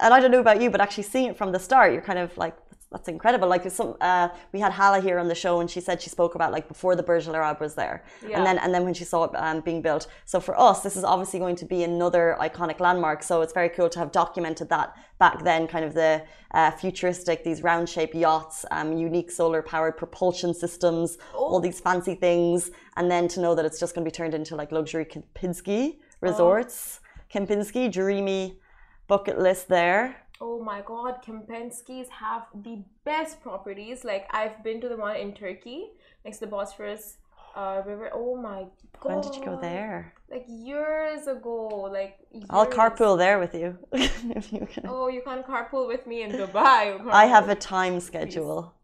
and 0.00 0.12
I 0.12 0.18
don't 0.18 0.32
know 0.32 0.40
about 0.40 0.60
you, 0.60 0.68
but 0.68 0.80
actually 0.80 1.04
seeing 1.04 1.30
it 1.30 1.36
from 1.38 1.52
the 1.52 1.60
start, 1.60 1.92
you're 1.92 2.02
kind 2.02 2.18
of 2.18 2.36
like, 2.36 2.56
that's 2.90 3.08
incredible. 3.08 3.48
Like 3.48 3.70
some, 3.70 3.96
uh, 4.00 4.28
we 4.52 4.60
had 4.60 4.72
Hala 4.72 5.00
here 5.00 5.18
on 5.18 5.28
the 5.28 5.34
show, 5.34 5.60
and 5.60 5.70
she 5.70 5.80
said 5.80 6.00
she 6.00 6.08
spoke 6.08 6.34
about 6.34 6.52
like 6.52 6.68
before 6.68 6.96
the 6.96 7.02
Burj 7.02 7.28
Al 7.28 7.36
Arab 7.36 7.60
was 7.60 7.74
there, 7.74 8.02
yeah. 8.26 8.38
and 8.38 8.46
then 8.46 8.58
and 8.58 8.72
then 8.72 8.84
when 8.84 8.94
she 8.94 9.04
saw 9.04 9.24
it 9.24 9.30
um, 9.34 9.60
being 9.60 9.82
built. 9.82 10.06
So 10.24 10.40
for 10.40 10.58
us, 10.58 10.82
this 10.82 10.96
is 10.96 11.04
obviously 11.04 11.38
going 11.38 11.56
to 11.56 11.66
be 11.66 11.82
another 11.82 12.36
iconic 12.40 12.80
landmark. 12.80 13.22
So 13.22 13.42
it's 13.42 13.52
very 13.52 13.68
cool 13.68 13.90
to 13.90 13.98
have 13.98 14.10
documented 14.10 14.70
that 14.70 14.96
back 15.18 15.44
then, 15.44 15.66
kind 15.66 15.84
of 15.84 15.92
the 15.94 16.24
uh, 16.52 16.70
futuristic, 16.70 17.44
these 17.44 17.62
round-shaped 17.62 18.14
yachts, 18.14 18.64
um, 18.70 18.96
unique 18.96 19.30
solar-powered 19.30 19.96
propulsion 19.96 20.54
systems, 20.54 21.18
oh. 21.34 21.38
all 21.38 21.60
these 21.60 21.80
fancy 21.80 22.14
things, 22.14 22.70
and 22.96 23.10
then 23.10 23.28
to 23.28 23.40
know 23.40 23.54
that 23.54 23.64
it's 23.64 23.80
just 23.80 23.94
going 23.94 24.04
to 24.04 24.10
be 24.10 24.14
turned 24.14 24.32
into 24.32 24.56
like 24.56 24.72
luxury 24.72 25.04
Kempinski 25.04 25.98
resorts, 26.20 27.00
oh. 27.02 27.38
Kempinski, 27.38 27.92
dreamy 27.92 28.60
bucket 29.08 29.38
list 29.38 29.68
there. 29.68 30.16
Oh 30.40 30.62
my 30.62 30.82
god, 30.82 31.22
Kempinski's 31.24 32.08
have 32.08 32.46
the 32.54 32.82
best 33.04 33.40
properties. 33.40 34.04
Like 34.04 34.26
I've 34.30 34.62
been 34.62 34.80
to 34.80 34.88
the 34.88 34.96
one 34.96 35.16
in 35.16 35.34
Turkey 35.34 35.90
next 36.24 36.38
to 36.38 36.46
the 36.46 36.50
Bosphorus 36.50 37.18
uh, 37.56 37.82
River. 37.84 38.10
Oh 38.14 38.36
my 38.36 38.66
god. 39.00 39.14
When 39.14 39.20
did 39.20 39.34
you 39.34 39.44
go 39.44 39.58
there? 39.60 40.14
Like 40.30 40.44
years 40.48 41.26
ago. 41.26 41.88
Like 41.90 42.18
years. 42.30 42.46
I'll 42.50 42.66
carpool 42.66 43.18
there 43.18 43.38
with 43.40 43.54
you. 43.54 43.78
if 43.92 44.52
you 44.52 44.66
can. 44.70 44.84
Oh, 44.86 45.08
you 45.08 45.22
can't 45.22 45.44
carpool 45.46 45.88
with 45.88 46.06
me 46.06 46.22
in 46.22 46.32
Dubai. 46.32 47.00
I 47.10 47.26
have 47.26 47.48
a 47.48 47.56
time 47.56 47.98
schedule. 48.00 48.62
Please. 48.62 48.74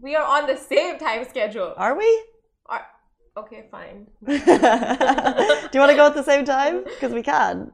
We 0.00 0.16
are 0.16 0.26
on 0.26 0.46
the 0.46 0.56
same 0.56 0.98
time 0.98 1.24
schedule. 1.28 1.74
Are 1.76 1.96
we? 1.96 2.24
Are 2.66 2.86
okay, 3.36 3.66
fine. 3.70 4.06
Do 4.26 4.32
you 4.34 5.80
want 5.80 5.90
to 5.90 5.96
go 5.96 6.06
at 6.06 6.14
the 6.14 6.22
same 6.24 6.44
time? 6.44 6.84
Because 6.84 7.12
we 7.12 7.22
can. 7.22 7.72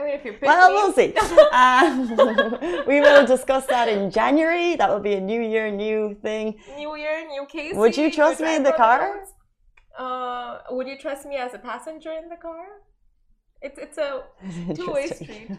I 0.00 0.04
mean, 0.04 0.14
if 0.14 0.24
you 0.24 0.34
well, 0.40 0.70
we'll 0.72 0.92
see. 0.92 1.14
um, 1.52 2.84
we 2.86 3.00
will 3.00 3.26
discuss 3.26 3.66
that 3.66 3.88
in 3.88 4.10
January. 4.10 4.76
That 4.76 4.88
will 4.88 5.00
be 5.00 5.14
a 5.14 5.20
new 5.20 5.42
year, 5.42 5.70
new 5.70 6.16
thing. 6.22 6.58
New 6.76 6.96
year, 6.96 7.26
new 7.28 7.44
case. 7.46 7.74
Would 7.74 7.96
you 7.96 8.10
trust 8.10 8.40
me 8.40 8.56
in 8.56 8.62
the 8.62 8.72
car? 8.72 9.24
Uh, 9.98 10.58
would 10.70 10.88
you 10.88 10.96
trust 10.96 11.26
me 11.26 11.36
as 11.36 11.52
a 11.52 11.58
passenger 11.58 12.12
in 12.12 12.30
the 12.30 12.36
car? 12.36 12.64
It's 13.60 13.78
it's 13.78 13.98
a 13.98 14.22
two 14.74 14.90
way 14.90 15.06
street. 15.08 15.50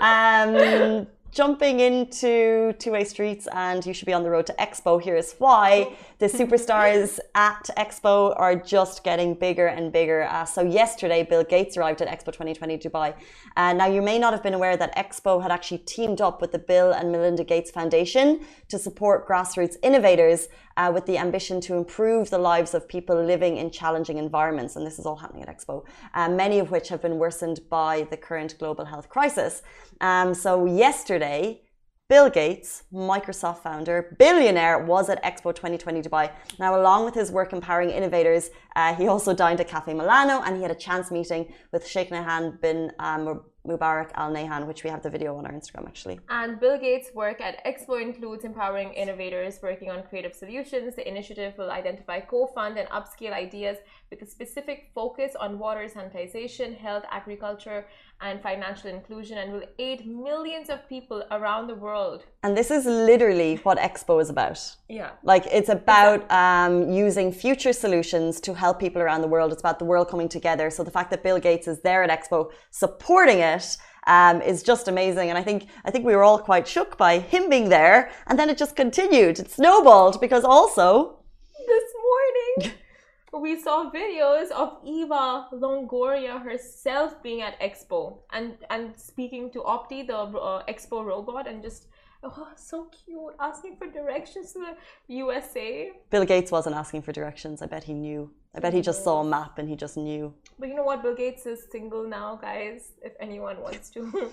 um, 0.00 1.06
jumping 1.32 1.80
into 1.80 2.72
two 2.78 2.92
way 2.92 3.04
streets, 3.04 3.46
and 3.52 3.84
you 3.84 3.92
should 3.92 4.06
be 4.06 4.12
on 4.12 4.22
the 4.22 4.30
road 4.30 4.46
to 4.46 4.54
Expo. 4.54 5.02
Here's 5.02 5.32
why 5.34 5.92
the 6.18 6.26
superstars 6.38 7.18
at 7.34 7.68
Expo 7.76 8.38
are 8.38 8.56
just 8.56 9.04
getting 9.04 9.34
bigger 9.34 9.66
and 9.66 9.92
bigger. 9.92 10.22
Uh, 10.24 10.44
so, 10.44 10.62
yesterday, 10.62 11.22
Bill 11.22 11.44
Gates 11.44 11.76
arrived 11.76 12.02
at 12.02 12.08
Expo 12.08 12.26
2020 12.26 12.78
Dubai. 12.78 13.14
Uh, 13.56 13.72
now, 13.72 13.86
you 13.86 14.02
may 14.02 14.18
not 14.18 14.32
have 14.32 14.42
been 14.42 14.54
aware 14.54 14.76
that 14.76 14.94
Expo 14.96 15.42
had 15.42 15.50
actually 15.50 15.78
teamed 15.78 16.20
up 16.20 16.40
with 16.40 16.52
the 16.52 16.58
Bill 16.58 16.92
and 16.92 17.12
Melinda 17.12 17.44
Gates 17.44 17.70
Foundation 17.70 18.40
to 18.68 18.78
support 18.78 19.28
grassroots 19.28 19.76
innovators 19.82 20.48
uh, 20.78 20.90
with 20.94 21.04
the 21.06 21.18
ambition 21.18 21.60
to 21.60 21.74
improve 21.74 22.30
the 22.30 22.38
lives 22.38 22.72
of 22.72 22.88
people 22.88 23.16
living 23.22 23.56
in 23.56 23.70
challenging 23.70 24.16
environments. 24.16 24.76
And 24.76 24.86
this 24.86 24.98
is 24.98 25.04
all 25.04 25.16
happening 25.16 25.42
at 25.42 25.50
Expo, 25.54 25.84
uh, 26.14 26.28
many 26.28 26.60
of 26.60 26.70
which 26.70 26.88
have 26.88 27.02
been 27.02 27.18
worsened 27.18 27.60
by 27.68 28.06
the 28.10 28.16
current 28.16 28.56
global 28.58 28.84
health 28.84 29.08
crisis. 29.08 29.62
Um, 30.00 30.32
so, 30.34 30.64
yesterday, 30.64 31.62
Bill 32.08 32.30
Gates, 32.30 32.84
Microsoft 32.90 33.58
founder, 33.58 34.16
billionaire, 34.18 34.78
was 34.78 35.10
at 35.10 35.22
Expo 35.22 35.54
2020 35.54 36.00
Dubai. 36.00 36.30
Now, 36.58 36.80
along 36.80 37.04
with 37.04 37.14
his 37.14 37.30
work 37.30 37.52
empowering 37.52 37.90
innovators, 37.90 38.48
uh, 38.76 38.94
he 38.94 39.08
also 39.08 39.34
dined 39.34 39.60
at 39.60 39.68
Cafe 39.68 39.92
Milano 39.92 40.40
and 40.42 40.56
he 40.56 40.62
had 40.62 40.70
a 40.70 40.80
chance 40.86 41.10
meeting 41.10 41.52
with 41.70 41.86
Sheikh 41.86 42.08
Nahyan 42.08 42.58
bin 42.62 42.92
um, 42.98 43.42
Mubarak 43.68 44.10
Al 44.14 44.32
Nahyan, 44.32 44.66
which 44.66 44.82
we 44.84 44.90
have 44.90 45.02
the 45.02 45.10
video 45.10 45.36
on 45.36 45.44
our 45.46 45.52
Instagram 45.52 45.86
actually. 45.86 46.18
And 46.28 46.58
Bill 46.58 46.78
Gates' 46.78 47.10
work 47.14 47.40
at 47.40 47.64
Expo 47.64 48.00
includes 48.00 48.44
empowering 48.44 48.92
innovators 48.94 49.60
working 49.62 49.90
on 49.90 50.02
creative 50.04 50.34
solutions. 50.34 50.96
The 50.96 51.06
initiative 51.06 51.52
will 51.58 51.70
identify, 51.70 52.20
co 52.20 52.46
fund, 52.46 52.78
and 52.78 52.88
upscale 52.88 53.32
ideas 53.32 53.76
with 54.10 54.22
a 54.22 54.26
specific 54.26 54.90
focus 54.94 55.32
on 55.38 55.58
water 55.58 55.86
sanitization, 55.88 56.76
health, 56.76 57.04
agriculture, 57.10 57.86
and 58.20 58.40
financial 58.42 58.90
inclusion, 58.90 59.38
and 59.38 59.52
will 59.52 59.62
aid 59.78 60.06
millions 60.06 60.70
of 60.70 60.88
people 60.88 61.22
around 61.30 61.68
the 61.68 61.74
world. 61.74 62.24
And 62.42 62.56
this 62.56 62.70
is 62.70 62.84
literally 62.84 63.56
what 63.56 63.78
Expo 63.78 64.20
is 64.20 64.30
about. 64.30 64.58
Yeah. 64.88 65.10
Like 65.22 65.46
it's 65.46 65.68
about 65.68 66.30
um, 66.30 66.90
using 66.90 67.32
future 67.32 67.72
solutions 67.72 68.40
to 68.40 68.54
help 68.54 68.80
people 68.80 69.02
around 69.02 69.20
the 69.20 69.28
world. 69.28 69.52
It's 69.52 69.62
about 69.62 69.78
the 69.78 69.84
world 69.84 70.08
coming 70.08 70.28
together. 70.28 70.70
So 70.70 70.82
the 70.82 70.90
fact 70.90 71.10
that 71.10 71.22
Bill 71.22 71.38
Gates 71.38 71.68
is 71.68 71.80
there 71.82 72.02
at 72.02 72.10
Expo 72.10 72.50
supporting 72.70 73.38
it 73.38 73.76
um, 74.08 74.40
is 74.42 74.62
just 74.62 74.88
amazing. 74.88 75.28
And 75.28 75.38
I 75.38 75.42
think 75.42 75.68
I 75.84 75.90
think 75.90 76.04
we 76.04 76.16
were 76.16 76.24
all 76.24 76.38
quite 76.38 76.66
shook 76.66 76.96
by 76.98 77.20
him 77.20 77.48
being 77.48 77.68
there, 77.68 78.10
and 78.26 78.38
then 78.38 78.48
it 78.50 78.58
just 78.58 78.74
continued. 78.74 79.38
It 79.38 79.50
snowballed 79.50 80.20
because 80.20 80.44
also 80.44 81.18
this 81.66 81.84
morning 82.08 82.72
we 83.32 83.60
saw 83.60 83.90
videos 83.90 84.50
of 84.50 84.78
Eva 84.84 85.48
Longoria 85.52 86.42
herself 86.42 87.22
being 87.22 87.42
at 87.42 87.60
Expo 87.60 88.18
and 88.32 88.56
and 88.70 88.98
speaking 88.98 89.50
to 89.52 89.60
Opti, 89.60 90.06
the 90.06 90.16
uh, 90.16 90.62
Expo 90.66 91.04
robot, 91.04 91.46
and 91.46 91.62
just 91.62 91.88
oh, 92.22 92.48
so 92.56 92.86
cute, 92.86 93.34
asking 93.40 93.76
for 93.76 93.86
directions 93.86 94.52
to 94.52 94.60
the 94.60 94.74
USA. 95.14 95.92
Bill 96.10 96.24
Gates 96.24 96.50
wasn't 96.50 96.76
asking 96.76 97.02
for 97.02 97.12
directions. 97.12 97.62
I 97.62 97.66
bet 97.66 97.84
he 97.84 97.94
knew. 97.94 98.30
I 98.54 98.60
bet 98.60 98.72
he 98.72 98.80
just 98.80 99.04
saw 99.04 99.20
a 99.20 99.24
map 99.24 99.58
and 99.58 99.68
he 99.68 99.76
just 99.76 99.96
knew. 99.96 100.34
But 100.58 100.68
you 100.68 100.74
know 100.74 100.82
what? 100.82 101.02
Bill 101.02 101.14
Gates 101.14 101.46
is 101.46 101.66
single 101.70 102.08
now, 102.08 102.36
guys. 102.40 102.92
If 103.02 103.12
anyone 103.20 103.60
wants 103.60 103.90
to 103.90 104.30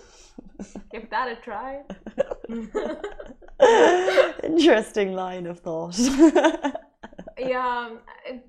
give 0.92 1.10
that 1.10 1.28
a 1.28 1.36
try. 1.36 1.84
Interesting 4.44 5.14
line 5.14 5.46
of 5.48 5.60
thought. 5.60 6.00
yeah. 7.38 7.90
Um, 7.90 8.42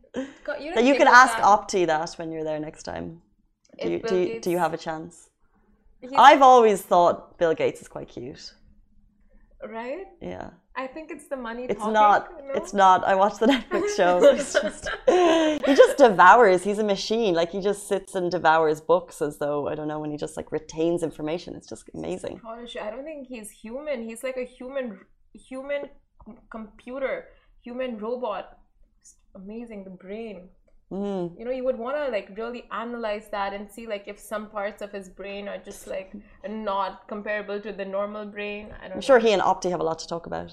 you 0.60 0.74
that 0.74 0.84
you 0.84 0.94
can 0.94 1.08
ask 1.08 1.36
that. 1.36 1.44
Opti 1.44 1.86
that 1.86 2.12
when 2.18 2.30
you're 2.32 2.44
there 2.44 2.58
next 2.58 2.82
time. 2.84 3.22
Do 3.82 3.90
you, 3.90 3.98
do, 3.98 4.16
you, 4.16 4.40
do 4.40 4.50
you 4.50 4.58
have 4.58 4.72
a 4.72 4.78
chance? 4.78 5.28
I've 6.16 6.42
always 6.42 6.82
thought 6.82 7.38
Bill 7.38 7.54
Gates 7.54 7.80
is 7.80 7.88
quite 7.88 8.08
cute. 8.08 8.54
Right? 9.66 10.06
Yeah. 10.20 10.50
I 10.76 10.86
think 10.86 11.10
it's 11.10 11.28
the 11.28 11.36
money. 11.36 11.64
It's 11.64 11.80
talking, 11.80 11.94
not. 11.94 12.30
No? 12.46 12.52
It's 12.54 12.74
not. 12.74 13.04
I 13.04 13.14
watched 13.14 13.40
the 13.40 13.46
Netflix 13.46 13.96
show. 13.96 14.20
Just, 14.36 14.88
he 15.66 15.74
just 15.74 15.96
devours. 15.96 16.62
He's 16.62 16.78
a 16.78 16.84
machine. 16.84 17.34
Like 17.34 17.50
he 17.50 17.60
just 17.60 17.88
sits 17.88 18.14
and 18.14 18.30
devours 18.30 18.80
books 18.80 19.22
as 19.22 19.38
though 19.38 19.68
I 19.68 19.74
don't 19.74 19.88
know 19.88 19.98
when 19.98 20.10
he 20.10 20.18
just 20.18 20.36
like 20.36 20.52
retains 20.52 21.02
information. 21.02 21.54
It's 21.54 21.68
just 21.68 21.88
amazing. 21.94 22.40
I 22.46 22.90
don't 22.90 23.04
think 23.04 23.26
he's 23.26 23.50
human. 23.50 24.06
He's 24.06 24.22
like 24.22 24.36
a 24.36 24.44
human, 24.44 25.00
human 25.32 25.88
computer, 26.50 27.28
human 27.66 27.98
robot 28.06 28.58
amazing 29.34 29.80
the 29.88 29.94
brain 30.04 30.36
mm. 30.90 31.24
you 31.38 31.44
know 31.44 31.54
you 31.58 31.64
would 31.68 31.78
want 31.84 31.96
to 32.00 32.04
like 32.16 32.28
really 32.40 32.62
analyze 32.82 33.26
that 33.36 33.52
and 33.56 33.70
see 33.76 33.86
like 33.94 34.04
if 34.12 34.18
some 34.32 34.44
parts 34.58 34.80
of 34.86 34.92
his 34.98 35.08
brain 35.20 35.48
are 35.52 35.58
just 35.70 35.86
like 35.94 36.12
not 36.48 37.08
comparable 37.12 37.58
to 37.66 37.72
the 37.80 37.86
normal 37.96 38.24
brain 38.36 38.64
i 38.80 38.84
don't 38.86 38.98
i'm 38.98 39.06
sure 39.10 39.18
he 39.18 39.32
and 39.32 39.42
opti 39.42 39.68
have 39.74 39.82
a 39.86 39.88
lot 39.90 39.98
to 40.04 40.08
talk 40.14 40.26
about 40.26 40.52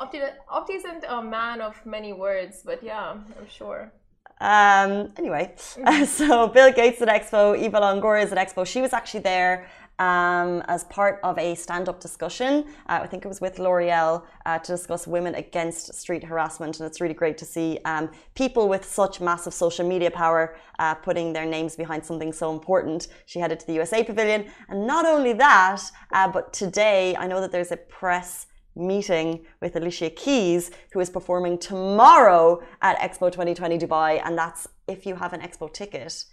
opti 0.00 0.18
opti 0.58 0.74
isn't 0.80 1.04
a 1.18 1.22
man 1.22 1.60
of 1.68 1.74
many 1.96 2.12
words 2.12 2.62
but 2.70 2.82
yeah 2.82 3.06
i'm 3.38 3.48
sure 3.60 3.92
um, 4.38 5.12
anyway, 5.16 5.54
mm-hmm. 5.56 6.04
so 6.18 6.48
Bill 6.48 6.70
Gates 6.70 7.00
at 7.00 7.08
Expo, 7.08 7.58
Eva 7.58 7.80
Longoria 7.80 8.22
is 8.22 8.32
at 8.32 8.38
Expo. 8.38 8.66
She 8.66 8.82
was 8.82 8.92
actually 8.92 9.20
there 9.20 9.66
um, 9.98 10.62
as 10.68 10.84
part 10.84 11.20
of 11.22 11.38
a 11.38 11.54
stand 11.54 11.88
up 11.88 12.00
discussion. 12.00 12.64
Uh, 12.88 13.00
I 13.02 13.06
think 13.06 13.24
it 13.24 13.28
was 13.28 13.40
with 13.40 13.58
L'Oreal 13.58 14.24
uh, 14.44 14.58
to 14.58 14.72
discuss 14.72 15.06
women 15.06 15.34
against 15.34 15.94
street 15.94 16.24
harassment. 16.24 16.78
And 16.78 16.86
it's 16.86 17.00
really 17.00 17.14
great 17.14 17.38
to 17.38 17.44
see 17.44 17.78
um, 17.84 18.10
people 18.34 18.68
with 18.68 18.84
such 18.84 19.20
massive 19.20 19.54
social 19.54 19.88
media 19.88 20.10
power 20.10 20.56
uh, 20.78 20.94
putting 20.94 21.32
their 21.32 21.46
names 21.46 21.76
behind 21.76 22.04
something 22.04 22.32
so 22.32 22.52
important. 22.52 23.08
She 23.26 23.38
headed 23.38 23.60
to 23.60 23.66
the 23.66 23.74
USA 23.74 24.04
Pavilion. 24.04 24.46
And 24.68 24.86
not 24.86 25.06
only 25.06 25.32
that, 25.34 25.82
uh, 26.12 26.28
but 26.28 26.52
today 26.52 27.16
I 27.16 27.26
know 27.26 27.40
that 27.40 27.52
there's 27.52 27.72
a 27.72 27.76
press 27.76 28.46
meeting 28.76 29.46
with 29.62 29.74
Alicia 29.74 30.10
Keys, 30.10 30.70
who 30.92 31.00
is 31.00 31.08
performing 31.08 31.58
tomorrow 31.58 32.62
at 32.82 32.98
Expo 32.98 33.32
2020 33.32 33.78
Dubai. 33.78 34.20
And 34.22 34.36
that's 34.36 34.68
if 34.86 35.06
you 35.06 35.14
have 35.16 35.32
an 35.32 35.40
Expo 35.40 35.72
ticket 35.72 36.26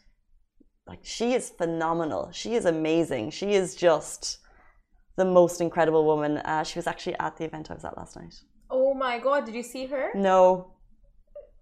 like 0.88 1.00
she 1.04 1.34
is 1.34 1.50
phenomenal. 1.50 2.30
She 2.32 2.56
is 2.56 2.66
amazing. 2.66 3.32
She 3.32 3.54
is 3.54 3.76
just 3.76 4.40
the 5.16 5.26
most 5.26 5.62
incredible 5.62 6.06
woman. 6.06 6.38
Uh, 6.38 6.64
she 6.64 6.80
was 6.80 6.88
actually 6.88 7.18
at 7.20 7.38
the 7.38 7.46
event 7.46 7.72
I 7.72 7.76
was 7.76 7.86
at 7.86 7.98
last 7.98 8.16
night. 8.16 8.36
Oh 8.70 8.94
my 8.94 9.20
god, 9.20 9.46
did 9.46 9.56
you 9.56 9.64
see 9.64 9.86
her? 9.88 10.12
No. 10.16 10.72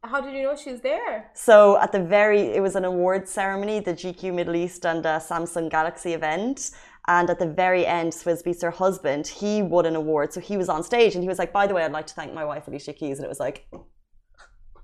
How 0.03 0.19
did 0.19 0.33
you 0.33 0.41
know 0.41 0.55
she 0.55 0.71
was 0.71 0.81
there? 0.81 1.29
So 1.35 1.77
at 1.77 1.91
the 1.91 1.99
very, 1.99 2.39
it 2.39 2.61
was 2.61 2.75
an 2.75 2.85
awards 2.85 3.29
ceremony, 3.29 3.79
the 3.81 3.93
GQ 3.93 4.33
Middle 4.33 4.55
East 4.55 4.85
and 4.85 5.05
uh, 5.05 5.19
Samsung 5.19 5.69
Galaxy 5.69 6.13
event. 6.13 6.71
And 7.07 7.29
at 7.29 7.37
the 7.37 7.45
very 7.45 7.85
end, 7.85 8.11
Swizz 8.11 8.43
Beatz, 8.43 8.61
her 8.63 8.71
husband, 8.71 9.27
he 9.27 9.61
won 9.61 9.85
an 9.85 9.95
award. 9.95 10.33
So 10.33 10.39
he 10.39 10.57
was 10.57 10.69
on 10.69 10.83
stage 10.83 11.13
and 11.13 11.23
he 11.23 11.27
was 11.27 11.37
like, 11.37 11.53
by 11.53 11.67
the 11.67 11.73
way, 11.75 11.83
I'd 11.83 11.91
like 11.91 12.07
to 12.07 12.13
thank 12.15 12.33
my 12.33 12.45
wife, 12.45 12.67
Alicia 12.67 12.93
Keys. 12.93 13.17
And 13.17 13.25
it 13.25 13.29
was 13.29 13.39
like, 13.39 13.67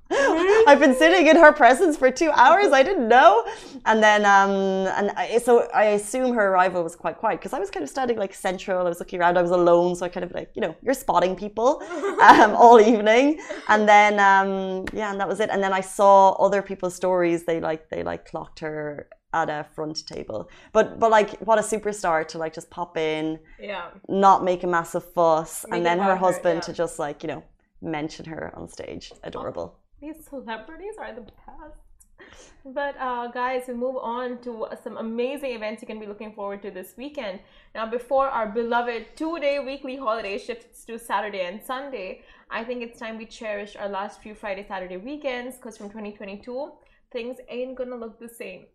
I've 0.68 0.80
been 0.80 0.96
sitting 0.96 1.28
in 1.28 1.36
her 1.38 1.52
presence 1.52 1.98
for 1.98 2.10
two 2.12 2.32
hours. 2.32 2.72
I 2.72 2.84
didn't 2.84 3.08
know. 3.08 3.46
And 3.86 4.02
then, 4.02 4.26
um, 4.26 4.52
and 4.98 5.12
I, 5.12 5.38
so 5.40 5.68
I 5.74 5.86
assume 6.00 6.34
her 6.36 6.48
arrival 6.50 6.84
was 6.84 6.96
quite 6.96 7.18
quiet 7.18 7.40
because 7.40 7.54
I 7.54 7.60
was 7.60 7.70
kind 7.70 7.84
of 7.84 7.90
standing 7.90 8.18
like 8.18 8.34
central. 8.34 8.86
I 8.86 8.90
was 8.90 9.00
looking 9.00 9.20
around. 9.20 9.38
I 9.38 9.42
was 9.42 9.52
alone, 9.52 9.96
so 9.96 10.06
I 10.06 10.10
kind 10.10 10.24
of 10.24 10.32
like 10.34 10.52
you 10.56 10.62
know 10.62 10.76
you're 10.82 10.94
spotting 10.94 11.36
people 11.36 11.82
um, 12.22 12.56
all 12.56 12.80
evening. 12.80 13.40
And 13.68 13.88
then, 13.88 14.14
um, 14.20 14.86
yeah, 14.94 15.12
and 15.12 15.20
that 15.20 15.28
was 15.28 15.40
it. 15.40 15.50
And 15.50 15.62
then 15.62 15.74
I 15.74 15.82
saw 15.82 16.32
other 16.34 16.62
people's 16.62 16.96
stories. 16.96 17.44
They 17.46 17.60
like 17.60 17.90
they 17.90 18.04
like 18.04 18.26
clocked 18.30 18.60
her 18.60 19.08
at 19.34 19.50
a 19.50 19.66
front 19.76 20.08
table. 20.08 20.50
But 20.72 21.00
but 21.00 21.12
like 21.12 21.32
what 21.40 21.60
a 21.60 21.62
superstar 21.62 22.26
to 22.30 22.38
like 22.38 22.54
just 22.54 22.70
pop 22.70 22.98
in, 22.98 23.40
Yeah. 23.60 23.88
not 24.08 24.44
make 24.44 24.64
a 24.64 24.68
massive 24.68 25.04
fuss, 25.14 25.66
Make 25.68 25.78
and 25.78 25.86
then 25.86 25.98
her 26.00 26.12
about 26.12 26.20
her, 26.20 26.26
husband 26.26 26.56
yeah. 26.58 26.62
to 26.62 26.74
just 26.74 26.98
like 26.98 27.24
you 27.24 27.28
know 27.28 27.44
mention 27.82 28.26
her 28.26 28.52
on 28.56 28.70
stage. 28.70 29.12
Adorable. 29.24 29.78
These 30.02 30.26
celebrities 30.30 30.94
are 31.00 31.14
the 31.14 31.22
best. 31.22 31.78
But 32.66 32.96
uh, 33.00 33.28
guys, 33.28 33.64
we 33.68 33.74
move 33.74 33.98
on 33.98 34.40
to 34.42 34.68
some 34.84 34.98
amazing 34.98 35.52
events 35.52 35.82
you 35.82 35.88
can 35.88 36.00
be 36.00 36.06
looking 36.06 36.34
forward 36.34 36.62
to 36.64 36.72
this 36.72 36.94
weekend. 36.98 37.40
Now, 37.74 37.90
before 37.90 38.28
our 38.28 38.48
beloved 38.48 39.16
two-day 39.16 39.60
weekly 39.60 39.96
holiday 39.96 40.38
shifts 40.38 40.84
to 40.86 41.00
Saturday 41.00 41.46
and 41.46 41.62
Sunday, 41.64 42.24
I 42.50 42.64
think 42.64 42.84
it's 42.84 43.00
time 43.00 43.18
we 43.18 43.26
cherish 43.26 43.76
our 43.76 43.88
last 43.88 44.22
few 44.22 44.36
Friday, 44.36 44.66
Saturday 44.68 44.98
weekends 44.98 45.56
because 45.56 45.78
from 45.78 45.88
2022, 45.88 46.72
things 47.12 47.38
ain't 47.50 47.76
gonna 47.76 47.96
look 47.96 48.20
the 48.20 48.30
same. 48.30 48.66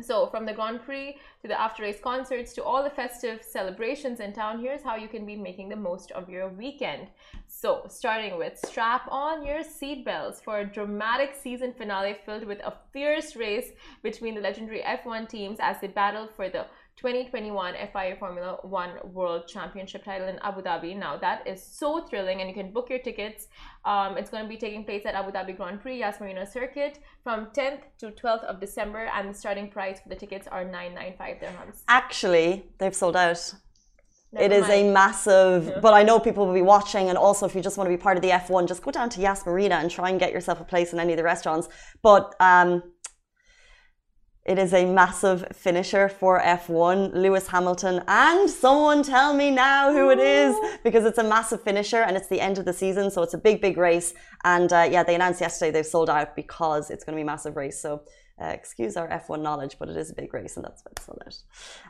So, 0.00 0.26
from 0.28 0.46
the 0.46 0.54
Grand 0.54 0.82
Prix 0.82 1.18
to 1.42 1.48
the 1.48 1.60
after 1.60 1.82
race 1.82 2.00
concerts 2.00 2.54
to 2.54 2.64
all 2.64 2.82
the 2.82 2.88
festive 2.88 3.42
celebrations 3.42 4.20
in 4.20 4.32
town, 4.32 4.58
here's 4.58 4.82
how 4.82 4.96
you 4.96 5.06
can 5.06 5.26
be 5.26 5.36
making 5.36 5.68
the 5.68 5.76
most 5.76 6.10
of 6.12 6.30
your 6.30 6.48
weekend. 6.48 7.08
So, 7.46 7.84
starting 7.90 8.38
with 8.38 8.58
strap 8.64 9.06
on 9.10 9.44
your 9.44 9.62
seatbelts 9.62 10.42
for 10.42 10.60
a 10.60 10.64
dramatic 10.64 11.34
season 11.34 11.74
finale 11.74 12.16
filled 12.24 12.44
with 12.44 12.60
a 12.60 12.72
fierce 12.90 13.36
race 13.36 13.72
between 14.02 14.34
the 14.34 14.40
legendary 14.40 14.80
F1 14.80 15.28
teams 15.28 15.58
as 15.60 15.78
they 15.82 15.88
battle 15.88 16.26
for 16.26 16.48
the 16.48 16.64
2021 16.96 17.74
FIA 17.92 18.16
Formula 18.16 18.58
One 18.62 18.90
World 19.04 19.48
Championship 19.48 20.04
title 20.04 20.28
in 20.28 20.38
Abu 20.42 20.62
Dhabi. 20.62 20.96
Now, 20.96 21.16
that 21.16 21.46
is 21.46 21.62
so 21.62 22.00
thrilling, 22.00 22.40
and 22.40 22.48
you 22.48 22.54
can 22.54 22.72
book 22.72 22.90
your 22.90 22.98
tickets. 22.98 23.48
Um, 23.84 24.16
it's 24.16 24.30
going 24.30 24.42
to 24.42 24.48
be 24.48 24.56
taking 24.56 24.84
place 24.84 25.04
at 25.06 25.14
Abu 25.14 25.32
Dhabi 25.32 25.56
Grand 25.56 25.80
Prix 25.80 25.98
Yas 25.98 26.20
Marina 26.20 26.46
Circuit 26.46 26.98
from 27.24 27.46
10th 27.46 27.80
to 27.98 28.10
12th 28.10 28.44
of 28.44 28.60
December, 28.60 29.10
and 29.14 29.30
the 29.30 29.34
starting 29.34 29.68
price 29.68 30.00
for 30.00 30.08
the 30.08 30.16
tickets 30.16 30.46
are 30.46 30.64
995 30.64 31.36
dirhams. 31.36 31.82
Actually, 31.88 32.64
they've 32.78 32.94
sold 32.94 33.16
out. 33.16 33.54
Never 34.32 34.46
it 34.46 34.52
is 34.52 34.64
a 34.68 34.82
mind. 34.82 34.94
massive, 34.94 35.78
but 35.82 35.92
I 35.92 36.02
know 36.02 36.18
people 36.18 36.46
will 36.46 36.54
be 36.54 36.62
watching. 36.62 37.10
And 37.10 37.18
also, 37.18 37.44
if 37.44 37.54
you 37.54 37.60
just 37.60 37.76
want 37.76 37.90
to 37.90 37.96
be 37.96 38.00
part 38.00 38.16
of 38.16 38.22
the 38.22 38.30
F1, 38.30 38.66
just 38.66 38.82
go 38.82 38.90
down 38.90 39.10
to 39.10 39.20
Yas 39.20 39.44
Marina 39.44 39.74
and 39.74 39.90
try 39.90 40.08
and 40.08 40.18
get 40.18 40.32
yourself 40.32 40.58
a 40.58 40.64
place 40.64 40.94
in 40.94 40.98
any 40.98 41.12
of 41.12 41.18
the 41.18 41.22
restaurants. 41.22 41.68
But 42.00 42.34
um, 42.40 42.82
it 44.44 44.58
is 44.58 44.72
a 44.72 44.84
massive 44.84 45.46
finisher 45.52 46.08
for 46.08 46.40
F1. 46.40 47.14
Lewis 47.14 47.46
Hamilton, 47.46 48.02
and 48.08 48.50
someone 48.50 49.04
tell 49.04 49.34
me 49.34 49.50
now 49.50 49.92
who 49.92 50.10
it 50.10 50.18
is 50.18 50.56
because 50.82 51.04
it's 51.04 51.18
a 51.18 51.22
massive 51.22 51.62
finisher 51.62 52.02
and 52.02 52.16
it's 52.16 52.26
the 52.26 52.40
end 52.40 52.58
of 52.58 52.64
the 52.64 52.72
season. 52.72 53.10
So 53.10 53.22
it's 53.22 53.34
a 53.34 53.38
big, 53.38 53.60
big 53.60 53.76
race. 53.76 54.14
And 54.42 54.72
uh, 54.72 54.88
yeah, 54.90 55.04
they 55.04 55.14
announced 55.14 55.40
yesterday 55.40 55.70
they've 55.70 55.86
sold 55.86 56.10
out 56.10 56.34
because 56.34 56.90
it's 56.90 57.04
going 57.04 57.14
to 57.14 57.18
be 57.18 57.22
a 57.22 57.26
massive 57.26 57.56
race. 57.56 57.80
So 57.80 58.02
uh, 58.42 58.46
excuse 58.46 58.96
our 58.96 59.08
F1 59.08 59.42
knowledge, 59.42 59.76
but 59.78 59.88
it 59.88 59.96
is 59.96 60.10
a 60.10 60.14
big 60.14 60.34
race 60.34 60.56
and 60.56 60.64
that's 60.64 60.82
it's 60.90 61.06
sold 61.06 61.22
out. 61.24 61.36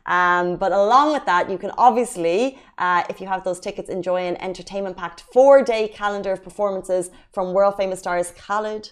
Um, 0.04 0.56
but 0.56 0.73
along 0.73 1.14
with 1.14 1.25
that, 1.25 1.49
you 1.49 1.56
can 1.56 1.71
obviously, 1.78 2.59
uh, 2.76 3.04
if 3.09 3.18
you 3.18 3.26
have 3.28 3.44
those 3.44 3.61
tickets, 3.61 3.88
enjoy 3.88 4.26
an 4.26 4.36
entertainment 4.43 4.99
packed 4.99 5.23
four 5.32 5.62
day 5.62 5.88
calendar 5.88 6.32
of 6.32 6.43
performances 6.43 7.10
from 7.32 7.54
world 7.54 7.76
famous 7.78 8.00
stars 8.00 8.32
Khalid, 8.32 8.91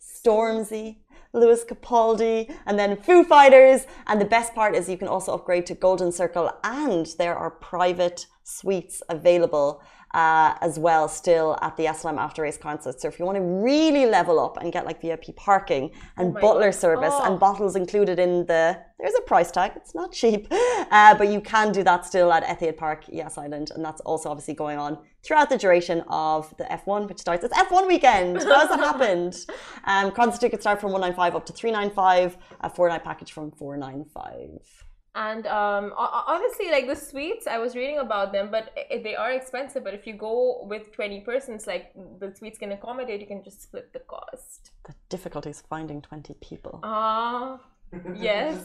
Stormzy, 0.00 0.96
Lewis 1.36 1.64
Capaldi, 1.64 2.52
and 2.66 2.78
then 2.78 2.96
Foo 2.96 3.22
Fighters. 3.22 3.86
And 4.06 4.20
the 4.20 4.24
best 4.24 4.54
part 4.54 4.74
is 4.74 4.88
you 4.88 4.98
can 4.98 5.08
also 5.08 5.34
upgrade 5.34 5.66
to 5.66 5.74
Golden 5.74 6.10
Circle, 6.10 6.50
and 6.64 7.06
there 7.18 7.36
are 7.36 7.50
private 7.50 8.26
suites 8.42 9.02
available 9.08 9.82
uh, 10.14 10.54
as 10.60 10.78
well 10.78 11.08
still 11.08 11.58
at 11.60 11.76
the 11.76 11.84
Yasalam 11.84 12.16
After 12.18 12.42
Race 12.42 12.56
concert. 12.56 13.00
So 13.00 13.08
if 13.08 13.18
you 13.18 13.24
want 13.24 13.36
to 13.36 13.42
really 13.42 14.06
level 14.06 14.38
up 14.40 14.56
and 14.56 14.72
get 14.72 14.86
like 14.86 15.00
VIP 15.00 15.36
parking 15.36 15.90
and 16.16 16.32
my 16.32 16.40
butler 16.40 16.70
God. 16.70 16.74
service 16.74 17.14
Oh. 17.14 17.24
and 17.24 17.38
bottles 17.38 17.76
included 17.76 18.18
in 18.18 18.46
the 18.46 18.78
there's 18.98 19.14
a 19.18 19.22
price 19.22 19.50
tag. 19.50 19.72
It's 19.76 19.94
not 19.94 20.10
cheap, 20.12 20.48
uh, 20.90 21.14
but 21.16 21.28
you 21.28 21.40
can 21.42 21.70
do 21.70 21.82
that 21.82 22.06
still 22.06 22.32
at 22.32 22.44
Etihad 22.44 22.78
Park, 22.78 23.04
Yas 23.08 23.36
Island, 23.36 23.70
and 23.74 23.84
that's 23.84 24.00
also 24.02 24.30
obviously 24.30 24.54
going 24.54 24.78
on 24.78 24.96
throughout 25.22 25.50
the 25.50 25.58
duration 25.58 26.02
of 26.08 26.56
the 26.56 26.64
F1, 26.64 27.06
which 27.08 27.18
starts. 27.18 27.44
It's 27.44 27.54
F1 27.54 27.86
weekend. 27.86 28.38
How 28.42 28.60
has 28.60 28.68
that 28.70 28.80
happened? 28.80 29.36
Um, 29.88 30.10
concert 30.10 30.40
tickets 30.40 30.62
start 30.64 30.80
from 30.80 30.90
195 30.90 31.36
up 31.36 31.46
to 31.46 31.52
395. 31.52 32.36
A 32.62 32.70
four 32.70 32.88
night 32.88 33.04
package 33.04 33.30
from 33.32 33.52
495. 33.52 34.85
And 35.16 35.46
um, 35.46 35.92
ho- 35.96 36.10
ho- 36.12 36.24
honestly, 36.34 36.70
like 36.70 36.86
the 36.86 36.94
suites, 36.94 37.46
I 37.46 37.56
was 37.58 37.74
reading 37.74 37.98
about 37.98 38.32
them, 38.32 38.50
but 38.50 38.70
they 39.02 39.16
are 39.16 39.32
expensive. 39.32 39.82
But 39.82 39.94
if 39.94 40.06
you 40.06 40.12
go 40.12 40.66
with 40.68 40.92
20 40.92 41.20
persons, 41.22 41.66
like 41.66 41.92
the 42.20 42.34
suites 42.36 42.58
can 42.58 42.72
accommodate, 42.72 43.20
you 43.22 43.26
can 43.26 43.42
just 43.42 43.62
split 43.62 43.92
the 43.94 44.00
cost. 44.00 44.72
The 44.84 44.94
difficulty 45.08 45.50
is 45.50 45.62
finding 45.62 46.02
20 46.02 46.34
people. 46.34 46.80
Ah, 46.82 47.58
yes. 48.14 48.62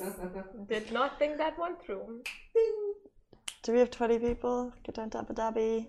Did 0.68 0.92
not 0.92 1.18
think 1.18 1.38
that 1.38 1.58
one 1.58 1.78
through. 1.86 2.22
Do 3.64 3.72
we 3.72 3.80
have 3.80 3.92
20 3.92 4.20
people? 4.20 4.74
Get 4.84 4.96
down 4.96 5.10
to 5.12 5.20
Abu 5.20 5.34
Dhabi. 5.34 5.88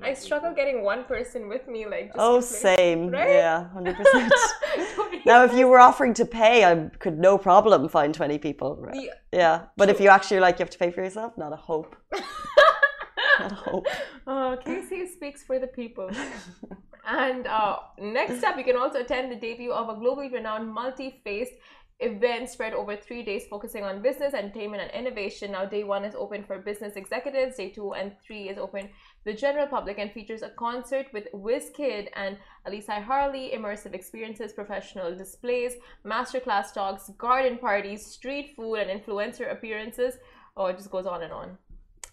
I 0.00 0.14
struggle 0.14 0.52
getting 0.54 0.82
one 0.82 1.04
person 1.04 1.48
with 1.48 1.68
me, 1.68 1.86
like. 1.86 2.06
Just 2.06 2.18
Oh, 2.18 2.40
same. 2.40 3.08
Right? 3.08 3.30
Yeah, 3.30 3.68
100%. 3.74 5.24
now, 5.26 5.44
if 5.44 5.52
you 5.54 5.66
were 5.68 5.78
offering 5.78 6.14
to 6.14 6.24
pay, 6.24 6.64
I 6.64 6.88
could 6.98 7.18
no 7.18 7.38
problem 7.38 7.88
find 7.88 8.14
20 8.14 8.38
people. 8.38 8.76
Right? 8.76 8.96
Yeah. 8.96 9.12
Yeah, 9.32 9.62
but 9.76 9.88
if 9.88 10.00
you 10.00 10.08
actually 10.08 10.40
like, 10.40 10.58
you 10.58 10.62
have 10.64 10.70
to 10.70 10.78
pay 10.78 10.90
for 10.90 11.02
yourself, 11.02 11.36
not 11.36 11.52
a 11.52 11.56
hope. 11.56 11.96
not 13.40 13.52
a 13.52 13.54
hope. 13.54 13.86
Uh, 14.26 14.56
Casey 14.56 15.06
speaks 15.06 15.42
for 15.42 15.58
the 15.58 15.66
people. 15.66 16.10
and 17.06 17.46
uh, 17.46 17.76
next 17.98 18.42
up, 18.44 18.56
you 18.56 18.64
can 18.64 18.76
also 18.76 19.00
attend 19.00 19.30
the 19.30 19.36
debut 19.36 19.72
of 19.72 19.88
a 19.88 19.94
globally 20.00 20.32
renowned 20.32 20.72
multi-faced 20.72 21.52
event 22.02 22.48
spread 22.50 22.74
over 22.74 22.96
three 22.96 23.22
days 23.22 23.44
focusing 23.48 23.84
on 23.84 24.02
business, 24.02 24.34
entertainment, 24.34 24.82
and 24.82 24.90
innovation. 24.92 25.52
Now, 25.52 25.64
day 25.64 25.84
one 25.84 26.04
is 26.04 26.14
open 26.14 26.44
for 26.44 26.58
business 26.58 26.96
executives, 26.96 27.56
day 27.56 27.70
two 27.70 27.94
and 27.94 28.12
three 28.24 28.48
is 28.48 28.58
open 28.58 28.88
the 29.24 29.32
general 29.32 29.66
public 29.66 29.98
and 29.98 30.10
features 30.12 30.42
a 30.42 30.50
concert 30.50 31.06
with 31.12 31.28
WizKid 31.32 32.08
and 32.14 32.36
Alisai 32.66 33.02
Harley, 33.02 33.52
immersive 33.54 33.94
experiences, 33.94 34.52
professional 34.52 35.14
displays, 35.16 35.74
masterclass 36.04 36.72
talks, 36.72 37.10
garden 37.18 37.58
parties, 37.58 38.04
street 38.04 38.54
food, 38.56 38.76
and 38.76 38.90
influencer 38.90 39.50
appearances. 39.50 40.14
Oh, 40.56 40.66
it 40.66 40.76
just 40.76 40.90
goes 40.90 41.06
on 41.06 41.22
and 41.22 41.32
on. 41.32 41.58